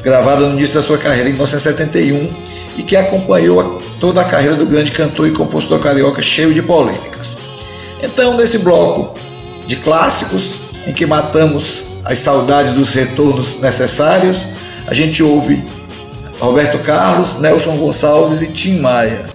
gravada 0.01 0.47
no 0.47 0.57
início 0.57 0.75
da 0.75 0.81
sua 0.81 0.97
carreira 0.97 1.29
em 1.29 1.33
1971 1.33 2.33
e 2.77 2.83
que 2.83 2.95
acompanhou 2.95 3.81
toda 3.99 4.21
a 4.21 4.25
carreira 4.25 4.55
do 4.55 4.65
grande 4.65 4.91
cantor 4.91 5.27
e 5.27 5.31
compositor 5.31 5.79
carioca 5.79 6.21
cheio 6.21 6.53
de 6.53 6.62
polêmicas. 6.62 7.38
Então, 8.01 8.36
nesse 8.36 8.59
bloco 8.59 9.17
de 9.67 9.75
clássicos, 9.77 10.59
em 10.86 10.93
que 10.93 11.05
matamos 11.05 11.83
as 12.03 12.19
saudades 12.19 12.73
dos 12.73 12.93
retornos 12.93 13.59
necessários, 13.59 14.45
a 14.88 14.93
gente 14.93 15.24
ouve 15.24 15.63
Roberto 16.39 16.80
Carlos, 16.80 17.38
Nelson 17.38 17.78
Gonçalves 17.78 18.41
e 18.41 18.52
Tim 18.52 18.80
Maia. 18.80 19.32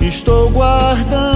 Estou 0.00 0.50
guardando 0.50 1.27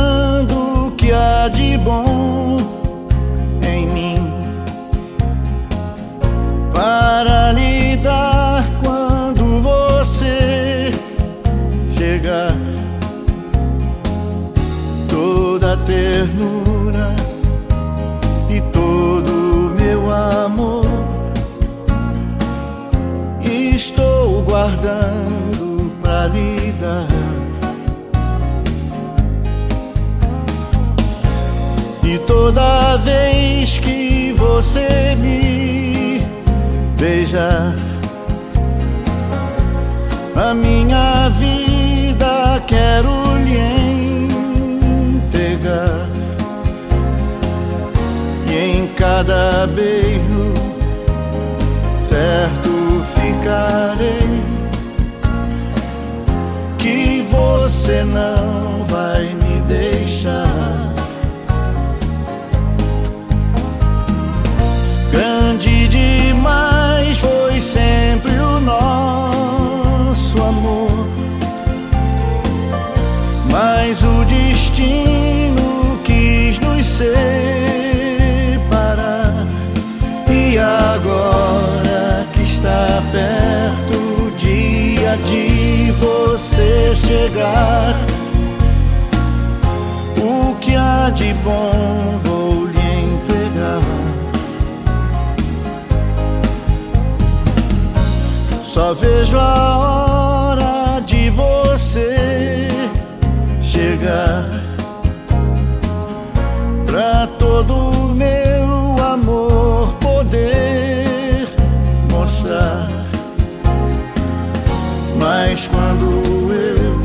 toda 32.52 32.98
vez 32.98 33.78
que 33.78 34.34
você 34.36 35.16
me 35.18 36.20
beijar, 36.98 37.74
a 40.36 40.52
minha 40.52 41.30
vida 41.30 42.62
quero 42.66 43.10
lhe 43.38 44.28
entregar. 45.16 46.08
E 48.46 48.54
em 48.54 48.86
cada 48.98 49.66
beijo, 49.68 50.52
certo 52.00 53.02
ficarei 53.14 54.42
que 56.76 57.26
você 57.30 58.04
não 58.04 58.51
de 65.62 65.87
demais 65.87 67.18
foi 67.18 67.61
sempre 67.61 68.33
o 68.33 68.59
nosso 68.59 70.42
amor. 70.42 71.07
Mas 73.48 74.03
o 74.03 74.25
destino 74.25 76.01
quis 76.03 76.59
nos 76.59 76.85
separar 76.85 77.46
e 80.29 80.59
agora 80.59 82.27
que 82.33 82.42
está 82.42 83.01
perto 83.12 83.96
o 84.25 84.33
dia 84.37 85.16
de 85.27 85.92
você 85.92 86.90
chegar, 86.92 87.94
o 90.16 90.57
que 90.57 90.75
há 90.75 91.09
de 91.11 91.33
bom? 91.35 92.32
Vejo 98.94 99.38
a 99.38 99.78
hora 99.78 101.00
de 101.00 101.31
você 101.31 102.68
chegar 103.61 104.46
pra 106.85 107.26
todo 107.38 108.14
meu 108.14 108.94
amor 109.02 109.94
poder 109.94 111.48
mostrar. 112.11 112.90
Mas 115.18 115.68
quando 115.68 116.52
eu 116.52 117.00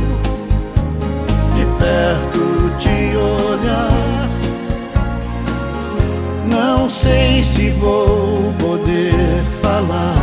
de 1.56 1.66
perto 1.80 2.76
te 2.78 3.16
olhar, 3.16 4.30
não 6.46 6.90
sei 6.90 7.42
se 7.42 7.70
vou 7.72 8.54
poder 8.60 9.42
falar. 9.62 10.17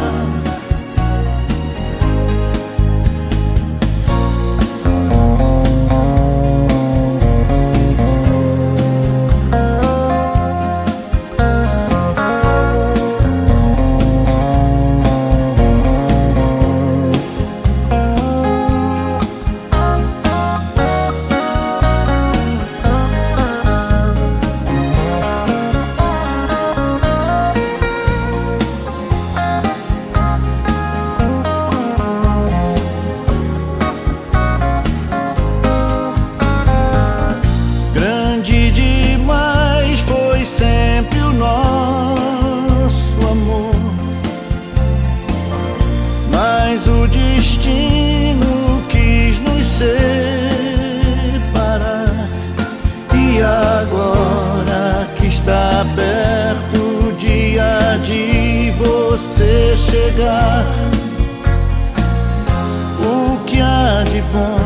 O 63.00 63.44
que 63.46 63.60
há 63.60 64.04
de 64.04 64.20
bom 64.32 64.56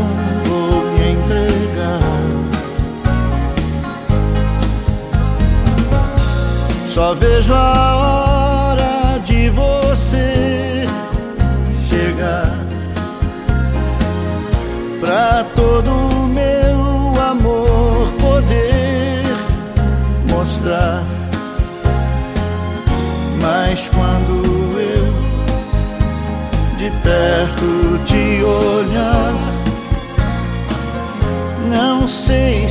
vou 0.44 0.94
lhe 0.94 1.12
entregar. 1.12 2.00
Só 6.92 7.14
vejo 7.14 7.54
a 7.54 7.96
hora 7.96 8.07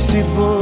se 0.08 0.22
vou 0.22 0.57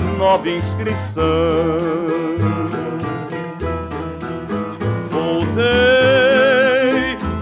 nova 0.00 0.48
inscrição. 0.48 1.22
Voltei 5.10 5.64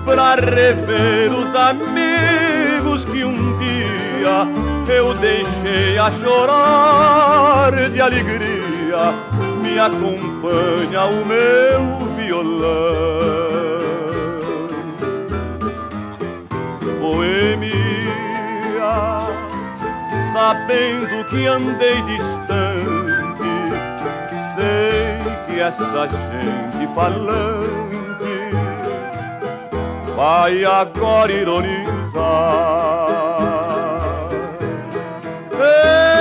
para 0.05 0.35
rever 0.35 1.33
os 1.33 1.55
amigos 1.55 3.05
que 3.07 3.25
um 3.25 3.59
dia 3.59 4.47
eu 4.89 5.15
deixei 5.15 5.99
a 5.99 6.11
chorar 6.11 7.91
de 7.91 8.01
alegria. 8.01 9.15
Me 9.63 9.79
acompanha 9.79 11.05
o 11.05 11.25
meu 11.25 12.15
violão. 12.17 13.13
Boêmia, 17.01 17.73
sabendo 20.33 21.25
que 21.31 21.47
andei 21.47 22.03
distante, 22.03 22.32
essa 25.63 26.09
gente 26.09 26.87
falante 26.93 27.83
vai 30.17 30.65
agora 30.65 31.33
ironizar. 31.33 33.09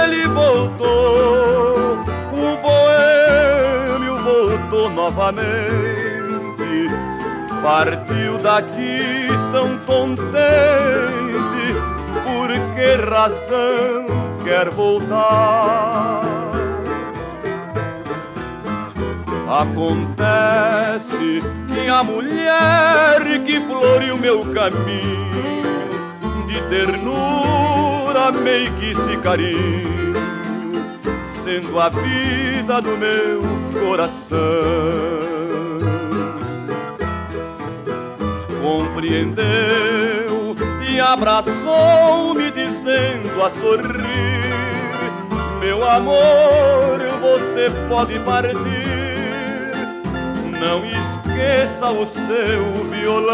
Ele 0.04 0.28
voltou, 0.28 2.00
o 2.32 2.58
boêmio 2.62 4.16
voltou 4.24 4.90
novamente, 4.92 5.50
partiu 7.64 8.38
daqui 8.38 9.28
tão 9.52 9.78
contente, 9.80 10.32
por 12.24 12.50
que 12.76 12.96
razão 13.10 14.06
quer 14.44 14.70
voltar? 14.70 16.31
Acontece 19.52 21.42
que 21.68 21.90
a 21.90 22.04
mulher 22.04 23.22
que 23.46 23.60
floreou 23.60 24.18
meu 24.18 24.46
caminho 24.54 26.48
de 26.48 26.62
ternura, 26.70 28.32
meiguice 28.32 29.12
e 29.12 29.18
carinho 29.18 29.92
sendo 31.44 31.80
a 31.80 31.90
vida 31.90 32.82
do 32.82 32.98
meu 32.98 33.42
coração. 33.74 34.40
Compreendeu 38.62 40.56
e 40.90 41.00
abraçou-me 41.00 42.52
dizendo 42.52 43.44
a 43.44 43.50
sorrir: 43.50 44.54
Meu 45.60 45.84
amor, 45.84 47.00
você 47.20 47.70
pode 47.90 48.18
partir, 48.20 48.81
não 50.62 50.86
esqueça 50.86 51.90
o 51.90 52.06
seu 52.06 52.86
violão. 52.92 53.34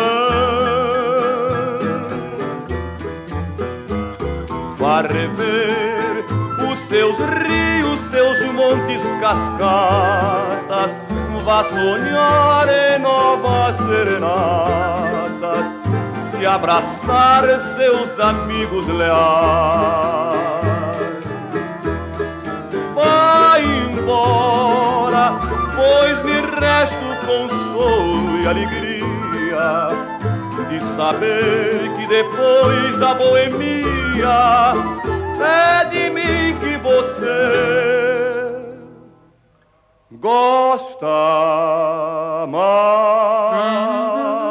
Vá 4.77 5.01
rever 5.01 6.25
os 6.71 6.79
seus 6.79 7.17
rios, 7.17 7.99
seus 8.09 8.39
montes, 8.53 9.03
cascatas, 9.19 10.97
vá 11.43 11.65
sonhar 11.65 12.69
em 12.69 12.99
novas 12.99 13.75
serenatas 13.75 15.75
e 16.39 16.45
abraçar 16.45 17.43
seus 17.75 18.17
amigos 18.21 18.87
leais. 18.87 20.37
Vai 22.95 23.63
embora, 23.63 25.33
pois 25.75 26.23
me 26.23 26.39
resta 26.59 26.96
e 28.41 28.47
alegria 28.47 29.89
de 30.69 30.79
saber 30.95 31.93
que 31.95 32.07
depois 32.07 32.97
da 32.97 33.13
boemia 33.13 34.73
é 35.39 35.85
de 35.85 36.09
mim 36.09 36.55
que 36.59 36.75
você 36.77 38.57
gosta 40.11 41.05
mais. 42.47 44.46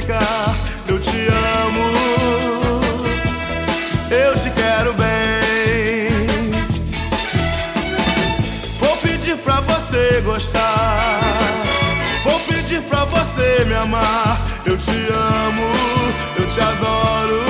Ficar. 0.00 0.56
Eu 0.88 0.98
te 0.98 1.28
amo. 1.28 2.80
Eu 4.10 4.34
te 4.38 4.50
quero 4.50 4.92
bem. 4.94 6.26
Vou 8.78 8.96
pedir 8.96 9.36
pra 9.36 9.60
você 9.60 10.20
gostar. 10.22 11.20
Vou 12.24 12.38
pedir 12.40 12.80
pra 12.82 13.04
você 13.04 13.64
me 13.66 13.74
amar. 13.74 14.40
Eu 14.64 14.76
te 14.76 14.90
amo. 14.90 15.68
Eu 16.38 16.50
te 16.50 16.60
adoro. 16.60 17.49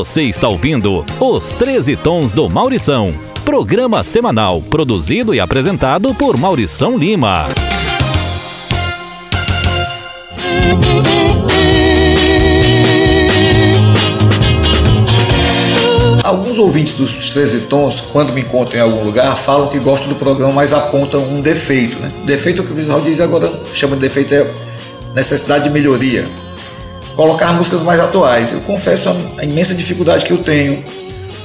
Você 0.00 0.22
está 0.22 0.48
ouvindo 0.48 1.04
Os 1.20 1.52
13 1.52 1.94
Tons 1.94 2.32
do 2.32 2.48
Maurição. 2.48 3.12
Programa 3.44 4.02
semanal 4.02 4.62
produzido 4.62 5.34
e 5.34 5.38
apresentado 5.38 6.14
por 6.14 6.38
Maurição 6.38 6.96
Lima. 6.96 7.46
Alguns 16.24 16.58
ouvintes 16.58 16.94
dos 16.94 17.28
13 17.28 17.60
Tons, 17.66 18.00
quando 18.00 18.32
me 18.32 18.40
encontram 18.40 18.78
em 18.78 18.82
algum 18.82 19.04
lugar, 19.04 19.36
falam 19.36 19.68
que 19.68 19.78
gostam 19.78 20.08
do 20.08 20.14
programa, 20.14 20.54
mas 20.54 20.72
apontam 20.72 21.22
um 21.24 21.42
defeito. 21.42 21.98
Né? 21.98 22.10
Defeito 22.24 22.62
é 22.62 22.64
o 22.64 22.66
que 22.66 22.72
o 22.72 22.76
visual 22.76 23.02
diz 23.02 23.20
agora, 23.20 23.52
chama 23.74 23.96
de 23.96 24.00
defeito 24.00 24.32
é 24.32 24.50
necessidade 25.14 25.64
de 25.64 25.70
melhoria. 25.70 26.26
Colocar 27.16 27.52
músicas 27.52 27.82
mais 27.82 28.00
atuais. 28.00 28.52
Eu 28.52 28.60
confesso 28.60 29.10
a, 29.38 29.44
imensa 29.44 29.74
dificuldade 29.74 30.24
que 30.24 30.32
eu 30.32 30.38
tenho, 30.38 30.84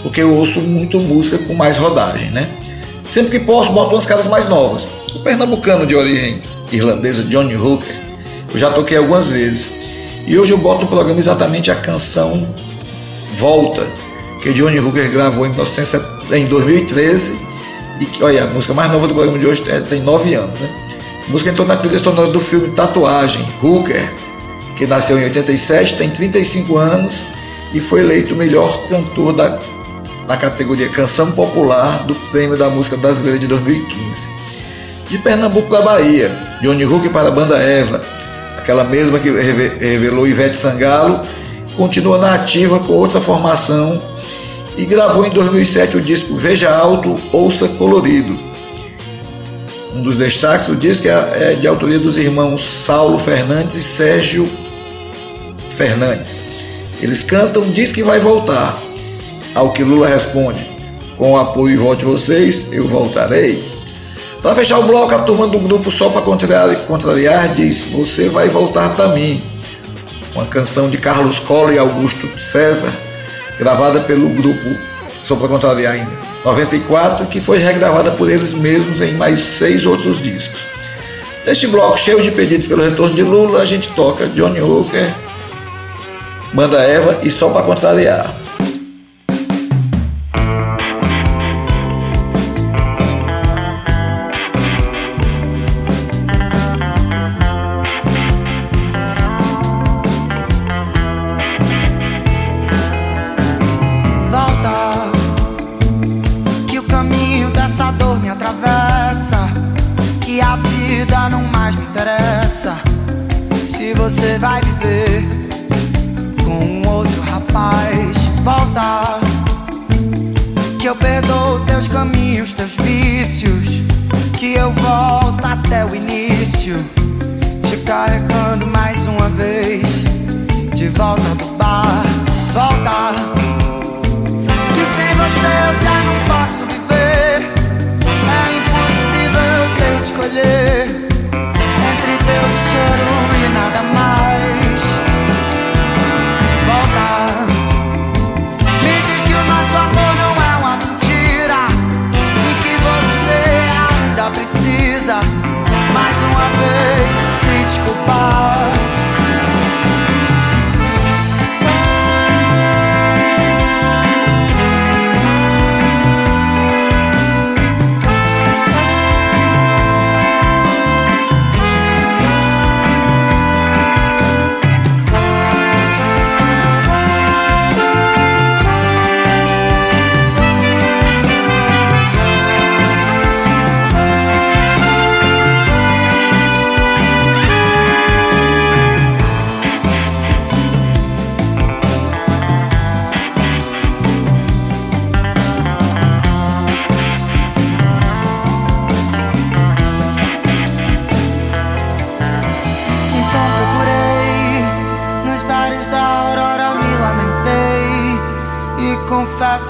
porque 0.03 0.22
eu 0.22 0.36
ouço 0.36 0.61
muito 0.61 0.99
música 0.99 1.38
com 1.38 1.53
mais 1.53 1.78
rodagem. 1.78 2.32
Né? 2.32 2.49
Sempre 3.03 3.32
que 3.32 3.45
posso, 3.45 3.72
boto 3.72 3.95
umas 3.95 4.05
caras 4.05 4.28
mais 4.28 4.47
novas. 4.47 4.88
O 5.13 5.20
pernambucano 5.20 5.86
de 5.86 5.95
origem 5.95 6.41
irlandesa, 6.72 7.24
Johnny 7.24 7.55
Hooker, 7.55 7.95
eu 8.51 8.57
já 8.57 8.72
toquei 8.72 8.97
algumas 8.97 9.30
vezes. 9.30 9.72
E 10.26 10.38
hoje 10.38 10.53
eu 10.53 10.57
boto 10.57 10.82
no 10.82 10.88
programa 10.88 11.20
exatamente 11.20 11.70
a 11.70 11.76
canção 11.76 12.47
Volta, 13.34 13.86
que 14.41 14.53
Johnny 14.53 14.80
Hooker 14.80 15.11
gravou 15.11 15.45
em, 15.45 15.49
1970 15.49 16.38
em 16.38 16.45
2013 16.47 17.38
e 17.99 18.05
que, 18.05 18.24
olha, 18.24 18.43
a 18.43 18.47
música 18.47 18.74
mais 18.74 18.91
nova 18.91 19.07
do 19.07 19.13
programa 19.13 19.38
de 19.38 19.45
hoje 19.45 19.63
é- 19.70 19.82
tem 19.82 20.01
9 20.01 20.34
anos, 20.34 20.59
né? 20.59 20.70
A 21.28 21.32
música 21.32 21.49
entrou 21.49 21.68
na 21.68 21.76
trilha 21.76 21.99
sonora 21.99 22.30
do 22.30 22.39
filme 22.39 22.72
Tatuagem, 22.72 23.45
Hooker, 23.61 24.09
que 24.76 24.86
nasceu 24.86 25.17
em 25.19 25.23
87, 25.26 25.97
tem 25.97 26.09
35 26.09 26.78
anos 26.78 27.23
e 27.73 27.80
foi 27.80 28.01
eleito 28.01 28.34
o 28.34 28.38
melhor 28.38 28.88
cantor 28.88 29.34
da, 29.34 29.59
na 30.28 30.38
categoria 30.38 30.89
Canção 30.89 31.32
Popular 31.32 32.03
do 32.05 32.15
Prêmio 32.32 32.57
da 32.57 32.69
Música 32.69 32.97
Brasileira 32.97 33.39
de 33.39 33.47
2015. 33.47 34.30
De 35.09 35.17
Pernambuco 35.19 35.69
da 35.69 35.82
Bahia, 35.82 36.57
Johnny 36.61 36.86
Hooker 36.86 37.11
para 37.11 37.28
a 37.28 37.32
banda 37.32 37.57
Eva, 37.57 38.03
aquela 38.57 38.84
mesma 38.84 39.19
que 39.19 39.30
reve- 39.30 39.78
revelou 39.80 40.28
Ivete 40.28 40.55
Sangalo 40.55 41.21
continua 41.78 42.17
na 42.17 42.34
ativa 42.36 42.80
com 42.80 42.93
outra 42.93 43.21
formação 43.21 44.01
e 44.78 44.86
gravou 44.86 45.26
em 45.26 45.30
2007 45.30 45.97
o 45.97 46.01
disco 46.01 46.36
Veja 46.36 46.69
Alto, 46.69 47.19
Ouça 47.32 47.67
Colorido. 47.67 48.38
Um 49.93 50.01
dos 50.01 50.17
destaques 50.17 50.67
do 50.67 50.76
disco 50.76 51.07
é, 51.07 51.51
é 51.51 51.55
de 51.55 51.67
autoria 51.67 51.99
dos 51.99 52.17
irmãos 52.17 52.61
Saulo 52.61 53.17
Fernandes 53.19 53.76
e 53.76 53.84
Sérgio 53.84 54.49
Fernandes. 55.76 56.43
Eles 57.01 57.23
cantam 57.23 57.69
Diz 57.69 57.91
que 57.91 58.03
vai 58.03 58.19
voltar. 58.19 58.82
Ao 59.53 59.71
que 59.71 59.84
Lula 59.84 60.07
responde: 60.07 60.65
Com 61.15 61.34
o 61.34 61.38
apoio 61.38 61.76
e 61.76 61.78
voto 61.78 61.99
de 61.99 62.05
vocês, 62.05 62.69
eu 62.71 62.88
voltarei. 62.88 63.71
Para 64.41 64.55
fechar 64.55 64.80
o 64.80 64.84
bloco, 64.84 65.13
a 65.13 65.19
turma 65.19 65.47
do 65.47 65.59
grupo 65.59 65.89
Só 65.89 66.09
para 66.09 66.21
contrariar, 66.21 66.76
contrariar 66.86 67.53
diz: 67.53 67.86
Você 67.86 68.30
vai 68.30 68.49
voltar 68.49 68.95
para 68.95 69.09
mim. 69.09 69.43
Uma 70.34 70.45
canção 70.45 70.89
de 70.89 70.97
Carlos 70.97 71.39
Cola 71.39 71.73
e 71.73 71.78
Augusto 71.78 72.28
César, 72.39 72.91
gravada 73.57 74.01
pelo 74.01 74.30
grupo 74.30 74.76
Só 75.21 75.36
para 75.36 75.47
contrariar 75.47 75.97
em 75.97 76.07
94, 76.43 77.26
que 77.26 77.41
foi 77.41 77.57
regravada 77.57 78.11
por 78.11 78.30
eles 78.30 78.53
mesmos 78.53 79.01
em 79.01 79.13
mais 79.13 79.39
seis 79.39 79.86
outros 79.86 80.21
discos. 80.21 80.67
Neste 81.45 81.67
bloco 81.67 81.97
cheio 81.97 82.21
de 82.21 82.32
pedidos 82.32 82.67
pelo 82.67 82.84
retorno 82.84 83.15
de 83.15 83.23
Lula, 83.23 83.61
a 83.61 83.65
gente 83.65 83.89
toca 83.89 84.28
Johnny 84.28 84.61
Walker, 84.61 85.13
Banda 86.56 86.82
Eva 86.88 87.20
e 87.22 87.30
Só 87.30 87.49
para 87.49 87.64
contrariar. 87.64 88.45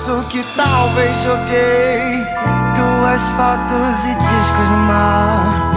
Confesso 0.05 0.27
que 0.29 0.41
talvez 0.55 1.19
joguei 1.23 2.25
tuas 2.75 3.27
fotos 3.29 4.05
e 4.05 4.15
discos 4.15 4.69
no 4.69 4.77
mar. 4.77 5.71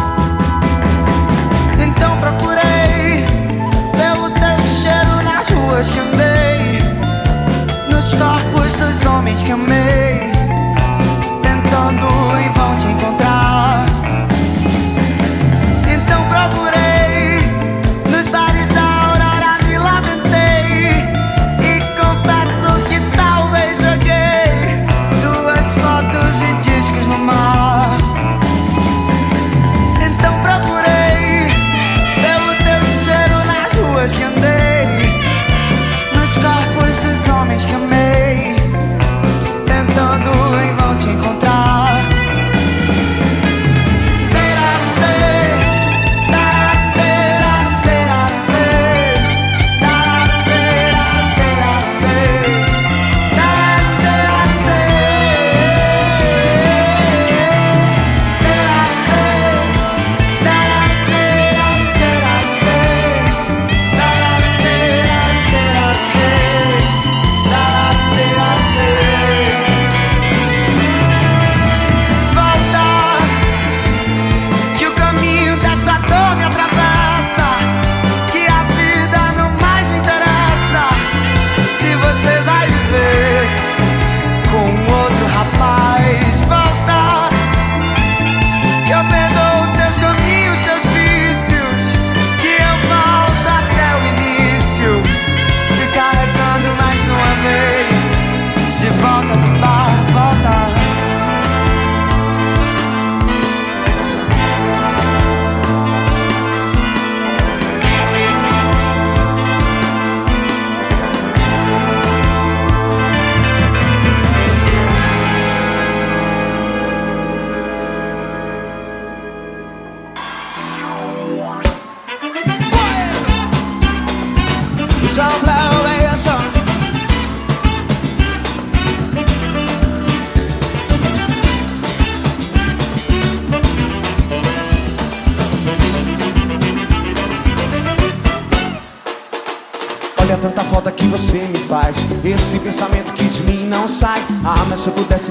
Então 1.78 2.18
procurei 2.18 3.26
pelo 3.92 4.30
teu 4.30 4.62
cheiro 4.82 5.22
nas 5.24 5.48
ruas 5.48 5.88
que 5.88 5.98
andei, 5.98 6.80
nos 7.90 8.12
corpos 8.14 8.72
dos 8.72 9.06
homens 9.06 9.42
que 9.42 9.52
amei, 9.52 10.30
tentando 11.42 12.06
em 12.38 12.52
vão 12.52 12.76
te 12.76 12.86
encontrar. 12.86 13.97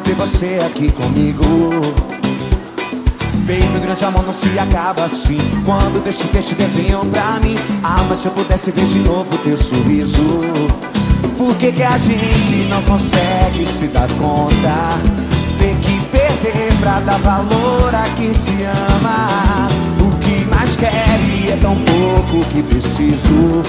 Ter 0.02 0.14
você 0.14 0.60
aqui 0.66 0.92
comigo. 0.92 1.44
Baby, 3.46 3.80
grande 3.82 4.04
amor 4.04 4.26
não 4.26 4.34
se 4.34 4.60
acaba 4.60 5.06
assim. 5.06 5.38
Quando 5.64 6.04
deixo 6.04 6.28
que 6.28 6.38
este 6.38 6.56
desenho 6.56 7.06
pra 7.06 7.40
mim. 7.42 7.56
Ah, 7.84 8.06
mas 8.08 8.20
se 8.20 8.26
eu 8.28 8.32
pudesse 8.32 8.72
ver 8.72 8.86
de 8.86 9.00
novo 9.00 9.38
teu 9.40 9.56
sorriso. 9.58 10.22
Por 11.38 11.56
que, 11.56 11.72
que 11.72 11.84
a 11.84 11.98
gente 11.98 12.68
não 12.70 12.82
consegue 12.84 13.66
se 13.66 13.88
dar 13.88 14.10
conta? 14.14 14.90
Tem 15.58 15.76
que 15.78 16.00
perder 16.08 16.74
pra 16.82 17.00
dar 17.00 17.20
valor 17.20 17.96
a 17.96 18.10
quem 18.16 18.34
se 18.34 18.64
ama. 18.64 19.68
O 20.00 20.18
que 20.18 20.46
mais 20.46 20.76
quer 20.76 21.20
e 21.34 21.52
é 21.52 21.58
tão 21.62 21.76
pouco 21.76 22.46
que 22.50 22.62
preciso. 22.64 23.64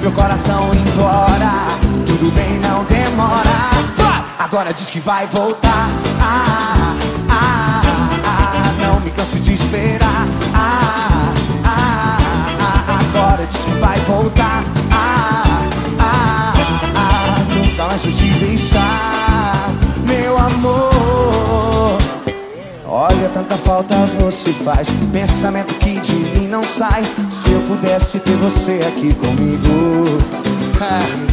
Meu 0.00 0.12
coração 0.12 0.70
implora, 0.74 1.78
tudo 2.06 2.32
bem, 2.34 2.58
não 2.60 2.84
demora. 2.84 4.01
Agora 4.52 4.74
diz 4.74 4.90
que 4.90 5.00
vai 5.00 5.26
voltar. 5.28 5.88
Ah, 6.20 6.94
ah, 7.30 7.82
ah, 8.26 8.74
não 8.82 9.00
me 9.00 9.10
canso 9.10 9.36
de 9.36 9.54
esperar. 9.54 10.26
Ah, 10.52 11.32
ah, 11.64 12.18
ah, 12.60 12.98
agora 13.00 13.46
diz 13.46 13.64
que 13.64 13.70
vai 13.80 13.98
voltar. 14.00 14.62
Ah, 14.90 15.64
ah, 15.98 16.52
ah, 16.94 17.34
nunca 17.48 17.86
mais 17.86 18.02
vou 18.02 18.12
te 18.12 18.28
deixar, 18.28 19.70
meu 20.06 20.36
amor. 20.36 21.96
Olha, 22.86 23.30
tanta 23.32 23.56
falta 23.56 23.94
você 24.20 24.52
faz. 24.52 24.86
Pensamento 25.10 25.72
que 25.76 25.98
de 25.98 26.12
mim 26.12 26.46
não 26.46 26.62
sai. 26.62 27.02
Se 27.30 27.50
eu 27.50 27.60
pudesse 27.62 28.18
ter 28.18 28.36
você 28.36 28.82
aqui 28.86 29.14
comigo. 29.14 30.18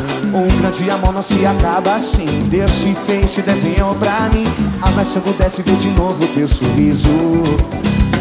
Um 0.33 0.47
grande 0.59 0.89
amor 0.91 1.13
não 1.13 1.21
se 1.21 1.43
acaba 1.45 1.95
assim. 1.95 2.47
Deus 2.49 2.71
te 2.71 2.93
fez, 2.93 3.33
te 3.33 3.41
desenhou 3.41 3.95
pra 3.95 4.29
mim. 4.31 4.45
Ah, 4.81 4.91
mas 4.95 5.07
se 5.07 5.15
eu 5.15 5.21
pudesse 5.21 5.61
ver 5.63 5.75
de 5.75 5.89
novo 5.89 6.25
teu 6.27 6.47
sorriso. 6.47 7.09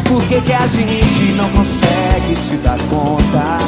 Por 0.07 0.23
que, 0.23 0.41
que 0.41 0.53
a 0.53 0.65
gente 0.65 1.33
não 1.33 1.47
consegue 1.49 2.35
se 2.35 2.55
dar 2.57 2.79
conta? 2.89 3.59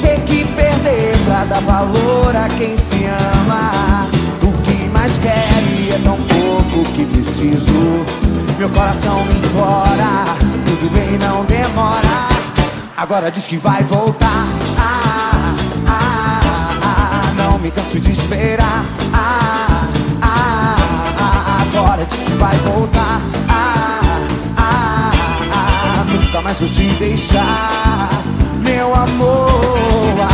Tem 0.00 0.18
que 0.20 0.46
perder 0.54 1.14
pra 1.26 1.44
dar 1.44 1.60
valor 1.60 2.34
a 2.34 2.48
quem 2.56 2.74
se 2.76 3.04
ama. 3.04 4.08
O 4.42 4.52
que 4.62 4.88
mais 4.88 5.18
quer 5.18 5.48
e 5.78 5.90
é 5.92 6.00
tão 6.02 6.16
pouco 6.16 6.90
que 6.92 7.04
preciso. 7.04 8.04
Meu 8.58 8.70
coração 8.70 9.22
me 9.26 9.34
implora, 9.34 10.24
tudo 10.64 10.90
bem, 10.90 11.18
não 11.18 11.44
demora. 11.44 12.28
Agora 12.96 13.30
diz 13.30 13.46
que 13.46 13.58
vai 13.58 13.82
voltar. 13.84 14.63
Canso 17.74 17.98
de 17.98 18.12
esperar. 18.12 18.84
Ah, 19.12 19.88
ah, 20.22 20.76
ah, 21.20 21.62
agora 21.62 22.04
diz 22.04 22.18
que 22.22 22.32
vai 22.32 22.56
voltar. 22.58 23.20
Ah, 23.48 24.20
ah, 24.56 25.10
ah, 25.52 26.04
nunca 26.08 26.40
mais 26.40 26.58
vou 26.58 26.68
te 26.68 26.88
deixar, 26.94 28.08
meu 28.62 28.94
amor. 28.94 29.50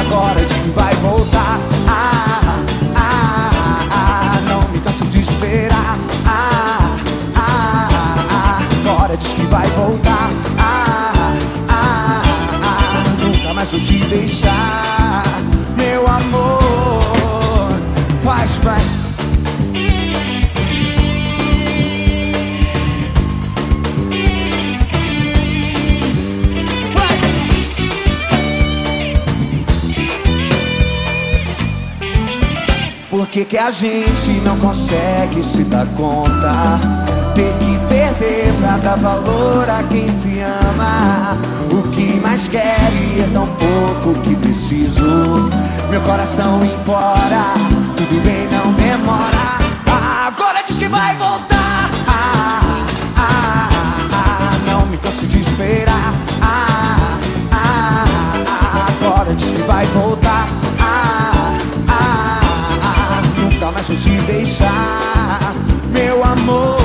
Agora 0.00 0.40
diz 0.40 0.56
que 0.58 0.70
vai 0.70 0.94
voltar. 0.96 1.58
Ah, 1.88 2.58
ah, 2.94 3.50
ah, 3.90 4.40
não 4.48 4.60
me 4.70 4.78
canso 4.80 5.04
de 5.04 5.20
esperar. 5.20 5.98
Ah, 6.26 6.94
ah, 7.36 7.88
ah, 8.30 8.58
agora 8.80 9.16
diz 9.16 9.28
que 9.32 9.42
vai 9.46 9.66
voltar. 9.68 10.30
Ah, 10.58 11.32
ah, 11.68 12.22
ah, 12.62 13.02
nunca 13.22 13.54
mais 13.54 13.70
vou 13.70 13.80
te 13.80 13.98
deixar, 14.06 15.19
que, 33.30 33.44
que 33.44 33.58
a 33.58 33.70
gente 33.70 34.30
não 34.44 34.58
consegue 34.58 35.42
se 35.44 35.62
dar 35.64 35.86
conta? 35.88 36.80
Tem 37.34 37.52
que 37.58 37.78
perder 37.86 38.52
pra 38.60 38.76
dar 38.78 38.96
valor 38.96 39.70
a 39.70 39.84
quem 39.84 40.08
se 40.08 40.40
ama. 40.40 41.38
O 41.70 41.88
que 41.90 42.18
mais 42.20 42.48
quer 42.48 42.92
e 42.92 43.20
é 43.20 43.30
tão 43.32 43.46
pouco 43.46 44.20
que 44.22 44.34
preciso. 44.34 45.48
Meu 45.90 46.00
coração 46.00 46.60
implora, 46.64 47.54
tudo 47.96 48.20
bem, 48.24 48.48
não 48.48 48.72
demora. 48.72 49.60
Agora 50.26 50.62
diz 50.66 50.76
que 50.76 50.88
vai 50.88 51.14
voltar. 51.16 51.49
Vou 63.90 63.96
te 63.96 64.10
deixar, 64.26 65.52
meu 65.92 66.22
amor. 66.22 66.79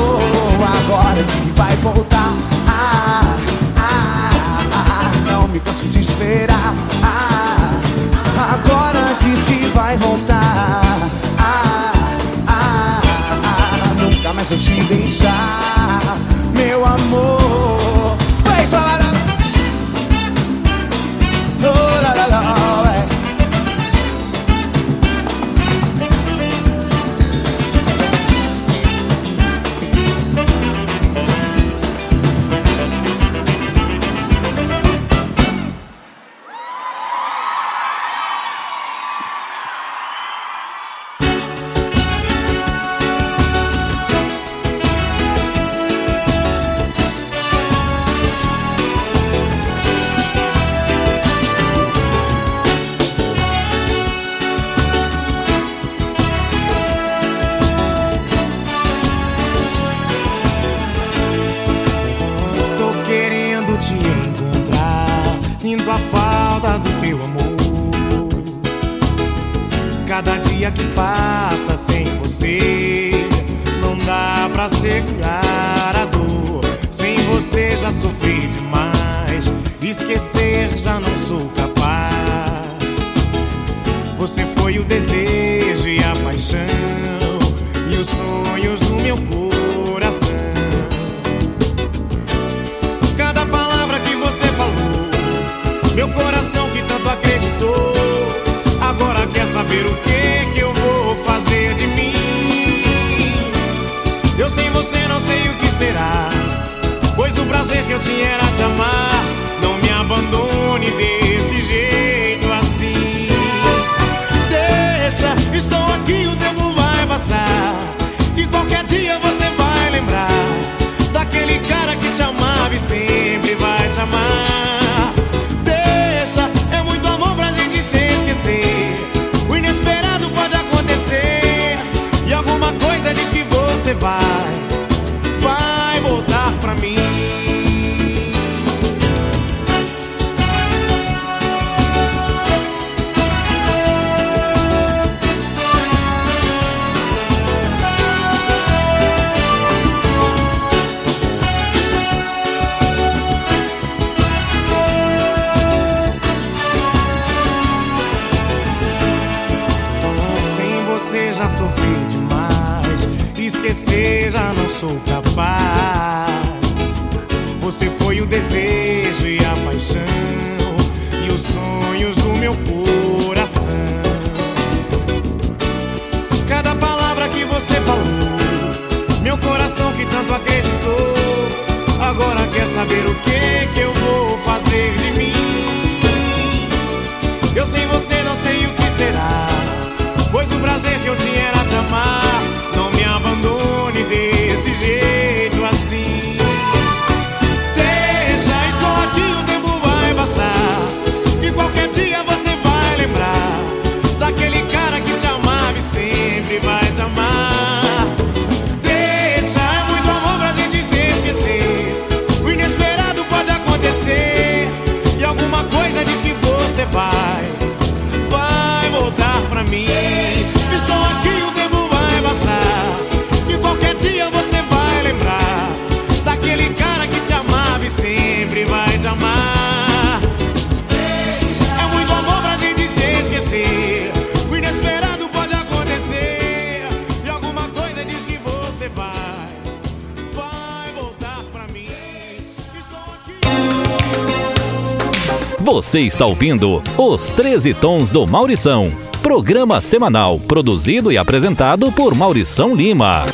Você 245.76 246.00
está 246.00 246.26
ouvindo 246.26 246.82
Os 246.98 247.32
13 247.32 247.74
Tons 247.74 248.10
do 248.10 248.26
Maurição. 248.26 248.90
Programa 249.22 249.82
semanal 249.82 250.40
produzido 250.40 251.12
e 251.12 251.18
apresentado 251.18 251.92
por 251.92 252.16
Maurição 252.16 252.74
Lima. 252.74 253.26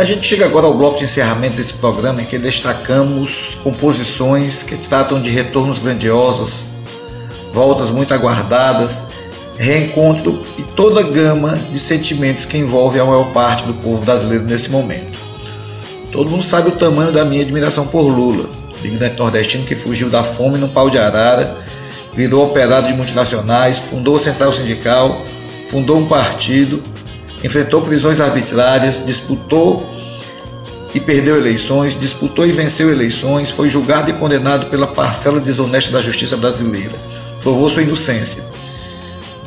A 0.00 0.04
gente 0.04 0.26
chega 0.26 0.46
agora 0.46 0.64
ao 0.64 0.72
bloco 0.72 0.96
de 0.96 1.04
encerramento 1.04 1.56
desse 1.56 1.74
programa 1.74 2.22
em 2.22 2.24
que 2.24 2.38
destacamos 2.38 3.56
composições 3.56 4.62
que 4.62 4.74
tratam 4.78 5.20
de 5.20 5.28
retornos 5.28 5.76
grandiosos, 5.76 6.68
voltas 7.52 7.90
muito 7.90 8.14
aguardadas, 8.14 9.17
reencontro 9.58 10.42
e 10.56 10.62
toda 10.62 11.00
a 11.00 11.02
gama 11.02 11.56
de 11.70 11.78
sentimentos 11.78 12.44
que 12.44 12.56
envolve 12.56 12.98
a 12.98 13.04
maior 13.04 13.32
parte 13.32 13.64
do 13.64 13.74
povo 13.74 14.00
brasileiro 14.02 14.44
nesse 14.44 14.70
momento. 14.70 15.18
Todo 16.12 16.30
mundo 16.30 16.44
sabe 16.44 16.68
o 16.68 16.72
tamanho 16.72 17.12
da 17.12 17.24
minha 17.24 17.42
admiração 17.42 17.86
por 17.86 18.02
Lula, 18.02 18.48
imigrante 18.82 19.18
nordestino 19.18 19.64
que 19.64 19.74
fugiu 19.74 20.08
da 20.08 20.22
fome 20.22 20.58
num 20.58 20.68
pau 20.68 20.88
de 20.88 20.98
arara, 20.98 21.58
virou 22.14 22.46
operário 22.46 22.86
de 22.86 22.94
multinacionais, 22.94 23.78
fundou 23.78 24.16
a 24.16 24.18
central 24.18 24.52
sindical, 24.52 25.22
fundou 25.68 25.98
um 25.98 26.06
partido, 26.06 26.82
enfrentou 27.42 27.82
prisões 27.82 28.20
arbitrárias, 28.20 29.04
disputou 29.04 29.86
e 30.94 31.00
perdeu 31.00 31.36
eleições, 31.36 31.98
disputou 31.98 32.46
e 32.46 32.52
venceu 32.52 32.90
eleições, 32.90 33.50
foi 33.50 33.68
julgado 33.68 34.10
e 34.10 34.14
condenado 34.14 34.66
pela 34.66 34.86
parcela 34.86 35.40
desonesta 35.40 35.92
da 35.92 36.00
justiça 36.00 36.36
brasileira. 36.36 36.94
Provou 37.42 37.68
sua 37.68 37.82
inocência. 37.82 38.57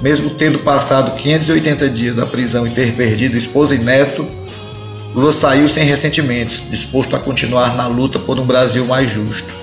Mesmo 0.01 0.31
tendo 0.31 0.59
passado 0.59 1.15
580 1.15 1.89
dias 1.89 2.17
na 2.17 2.25
prisão 2.25 2.65
e 2.65 2.71
ter 2.71 2.93
perdido 2.93 3.37
esposa 3.37 3.75
e 3.75 3.77
neto, 3.77 4.27
Lula 5.13 5.31
saiu 5.31 5.69
sem 5.69 5.83
ressentimentos, 5.83 6.63
disposto 6.71 7.15
a 7.15 7.19
continuar 7.19 7.75
na 7.75 7.85
luta 7.85 8.17
por 8.17 8.39
um 8.39 8.45
Brasil 8.45 8.85
mais 8.85 9.11
justo. 9.11 9.53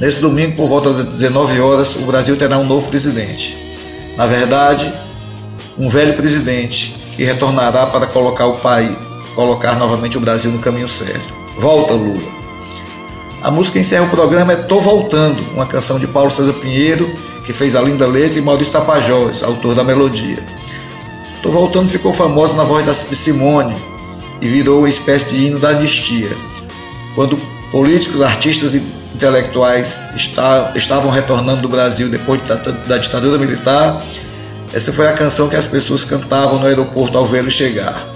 Nesse 0.00 0.20
domingo, 0.20 0.56
por 0.56 0.68
volta 0.68 0.92
das 0.92 1.04
19 1.04 1.60
horas, 1.60 1.96
o 1.96 2.00
Brasil 2.00 2.36
terá 2.36 2.58
um 2.58 2.64
novo 2.64 2.88
presidente. 2.88 3.56
Na 4.16 4.26
verdade, 4.26 4.92
um 5.78 5.88
velho 5.88 6.14
presidente 6.14 6.94
que 7.12 7.24
retornará 7.24 7.86
para 7.86 8.06
colocar 8.06 8.46
o 8.46 8.56
país, 8.56 8.96
colocar 9.34 9.76
novamente 9.76 10.16
o 10.16 10.20
Brasil 10.20 10.50
no 10.50 10.60
caminho 10.60 10.88
certo. 10.88 11.34
Volta, 11.58 11.92
Lula. 11.92 12.42
A 13.42 13.50
música 13.50 13.78
encerra 13.78 14.04
o 14.04 14.10
programa 14.10 14.52
é 14.52 14.56
Tô 14.56 14.80
Voltando, 14.80 15.42
uma 15.52 15.66
canção 15.66 15.98
de 15.98 16.06
Paulo 16.06 16.30
César 16.30 16.54
Pinheiro, 16.54 17.10
que 17.44 17.52
fez 17.52 17.74
a 17.74 17.80
linda 17.80 18.06
letra, 18.06 18.38
e 18.38 18.42
Maurício 18.42 18.72
Tapajós, 18.72 19.42
autor 19.42 19.74
da 19.74 19.84
melodia. 19.84 20.44
Tô 21.42 21.50
Voltando 21.50 21.88
ficou 21.88 22.12
famosa 22.12 22.56
na 22.56 22.64
voz 22.64 22.84
de 22.84 23.16
Simone 23.16 23.76
e 24.40 24.48
virou 24.48 24.80
uma 24.80 24.88
espécie 24.88 25.26
de 25.26 25.46
hino 25.46 25.58
da 25.58 25.70
anistia. 25.70 26.30
Quando 27.14 27.36
políticos, 27.70 28.20
artistas 28.22 28.74
e 28.74 28.82
intelectuais 29.14 29.98
estavam 30.74 31.10
retornando 31.10 31.62
do 31.62 31.68
Brasil 31.68 32.08
depois 32.08 32.40
da 32.86 32.98
ditadura 32.98 33.38
militar, 33.38 34.02
essa 34.72 34.92
foi 34.92 35.06
a 35.06 35.12
canção 35.12 35.48
que 35.48 35.56
as 35.56 35.66
pessoas 35.66 36.04
cantavam 36.04 36.58
no 36.58 36.66
aeroporto 36.66 37.18
ao 37.18 37.26
vê-lo 37.26 37.50
chegar. 37.50 38.08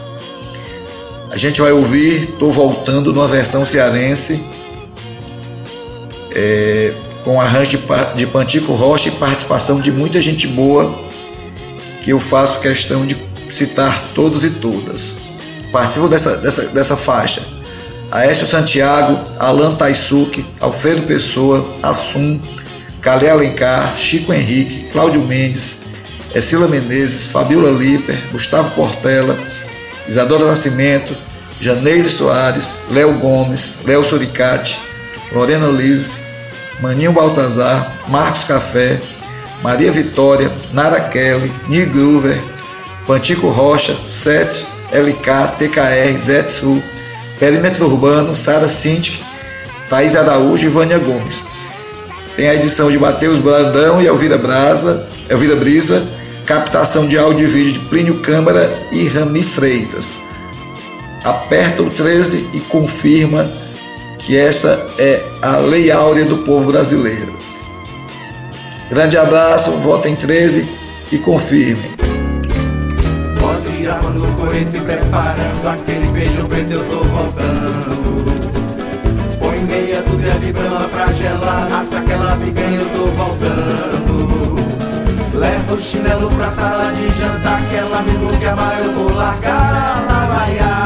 A 1.31 1.37
gente 1.37 1.61
vai 1.61 1.73
ouvir 1.73 2.29
Tô 2.39 2.51
Voltando 2.51 3.13
numa 3.13 3.29
versão 3.29 3.65
cearense, 3.65 4.43
é, 6.35 6.95
com 7.27 7.41
arranjo 7.41 7.77
de, 8.15 8.27
Pantico 8.29 8.73
Rocha 8.73 9.09
e 9.09 9.13
participação 9.13 9.81
de 9.81 9.91
muita 9.91 10.23
gente 10.23 10.47
boa, 10.47 10.97
que 12.01 12.11
eu 12.11 12.21
faço 12.21 12.61
questão 12.61 13.05
de 13.05 13.17
citar 13.49 14.01
todos 14.15 14.45
e 14.45 14.51
todas. 14.51 15.17
Participam 15.73 16.07
dessa, 16.07 16.37
dessa, 16.37 16.63
dessa 16.69 16.97
faixa. 16.97 17.43
Aécio 18.13 18.47
Santiago, 18.47 19.19
Alan 19.41 19.75
Taisuke, 19.75 20.47
Alfredo 20.61 21.03
Pessoa, 21.03 21.69
Assum, 21.83 22.41
Calé 23.03 23.29
Alencar, 23.29 23.97
Chico 23.97 24.33
Henrique, 24.33 24.89
Cláudio 24.93 25.21
Mendes, 25.21 25.79
Escila 26.33 26.69
Menezes, 26.69 27.27
Fabiola 27.27 27.77
Liper, 27.77 28.17
Gustavo 28.31 28.71
Portela, 28.71 29.37
Isadora 30.07 30.47
Nascimento, 30.47 31.17
Janeiro 31.61 32.09
Soares, 32.09 32.79
Léo 32.89 33.15
Gomes, 33.15 33.79
Léo 33.85 34.05
Suricati, 34.05 34.79
Lorena 35.33 35.67
Lise, 35.67 36.26
Maninho 36.81 37.13
Baltazar, 37.13 37.93
Marcos 38.09 38.45
Café, 38.45 39.01
Maria 39.63 39.91
Vitória, 39.91 40.53
Nara 40.73 41.01
Kelly, 41.01 41.53
Neil 41.69 41.89
Groover, 41.91 42.43
Pantico 43.07 43.49
Rocha, 43.49 43.95
Sete, 43.95 44.67
LK, 44.93 45.57
TKR, 45.59 46.19
Zetsu, 46.19 46.83
Perímetro 47.39 47.87
Urbano, 47.87 48.35
Sara 48.35 48.69
Sintic, 48.69 49.21
Thaís 49.89 50.17
Araújo 50.17 50.67
e 50.67 50.71
Vânia 50.71 50.99
Gomes. 50.99 51.43
Tem 52.35 52.49
a 52.49 52.55
edição 52.55 52.91
de 52.91 52.99
Matheus 52.99 53.39
Brandão 53.39 54.01
e 54.01 54.07
Elvira 54.07 54.37
Brasa, 54.37 55.09
Elvira 55.29 55.57
Brisa, 55.57 56.07
captação 56.45 57.09
de 57.09 57.19
áudio 57.19 57.47
e 57.47 57.51
vídeo 57.51 57.73
de 57.73 57.89
Plínio 57.89 58.21
Câmara 58.21 58.87
e 58.93 59.09
Rami 59.09 59.43
Freitas. 59.43 60.15
Aperta 61.25 61.83
o 61.83 61.91
13 61.91 62.51
e 62.53 62.61
confirma 62.61 63.51
que 64.19 64.37
essa 64.37 64.87
é 64.99 65.23
a 65.43 65.59
lei 65.59 65.91
áurea 65.91 66.25
do 66.25 66.39
povo 66.39 66.73
brasileiro. 66.73 67.37
Grande 68.91 69.17
abraço, 69.19 69.73
votem 69.79 70.15
13 70.15 70.69
e 71.11 71.19
confirmem. 71.19 71.93
O 73.41 74.47
e 74.77 74.81
preparando 74.81 75.69
aquele 75.69 76.07
preto, 76.47 76.73
eu 76.73 76.85
tô 76.85 77.05
voltando. 77.05 78.27
Põe 79.39 79.59
meia 79.61 80.03
dúzia 80.03 80.33
de 80.35 80.53
pra 80.53 81.13
gelar, 81.13 81.69
aquela 81.97 82.39
eu 82.79 82.89
tô 82.91 83.07
voltando. 83.09 84.57
Leva 85.35 85.75
o 85.75 85.81
chinelo 85.81 86.31
pra 86.31 86.51
sala 86.51 86.93
de 86.93 87.11
jantar, 87.19 87.61
aquela 87.63 88.03
mesmo 88.03 88.39
que 88.39 88.47
amar 88.47 88.83
eu 88.83 88.93
vou 88.93 89.13
largar. 89.13 89.53
Lá, 89.53 90.05
lá, 90.09 90.27
lá, 90.27 90.47
lá, 90.61 90.86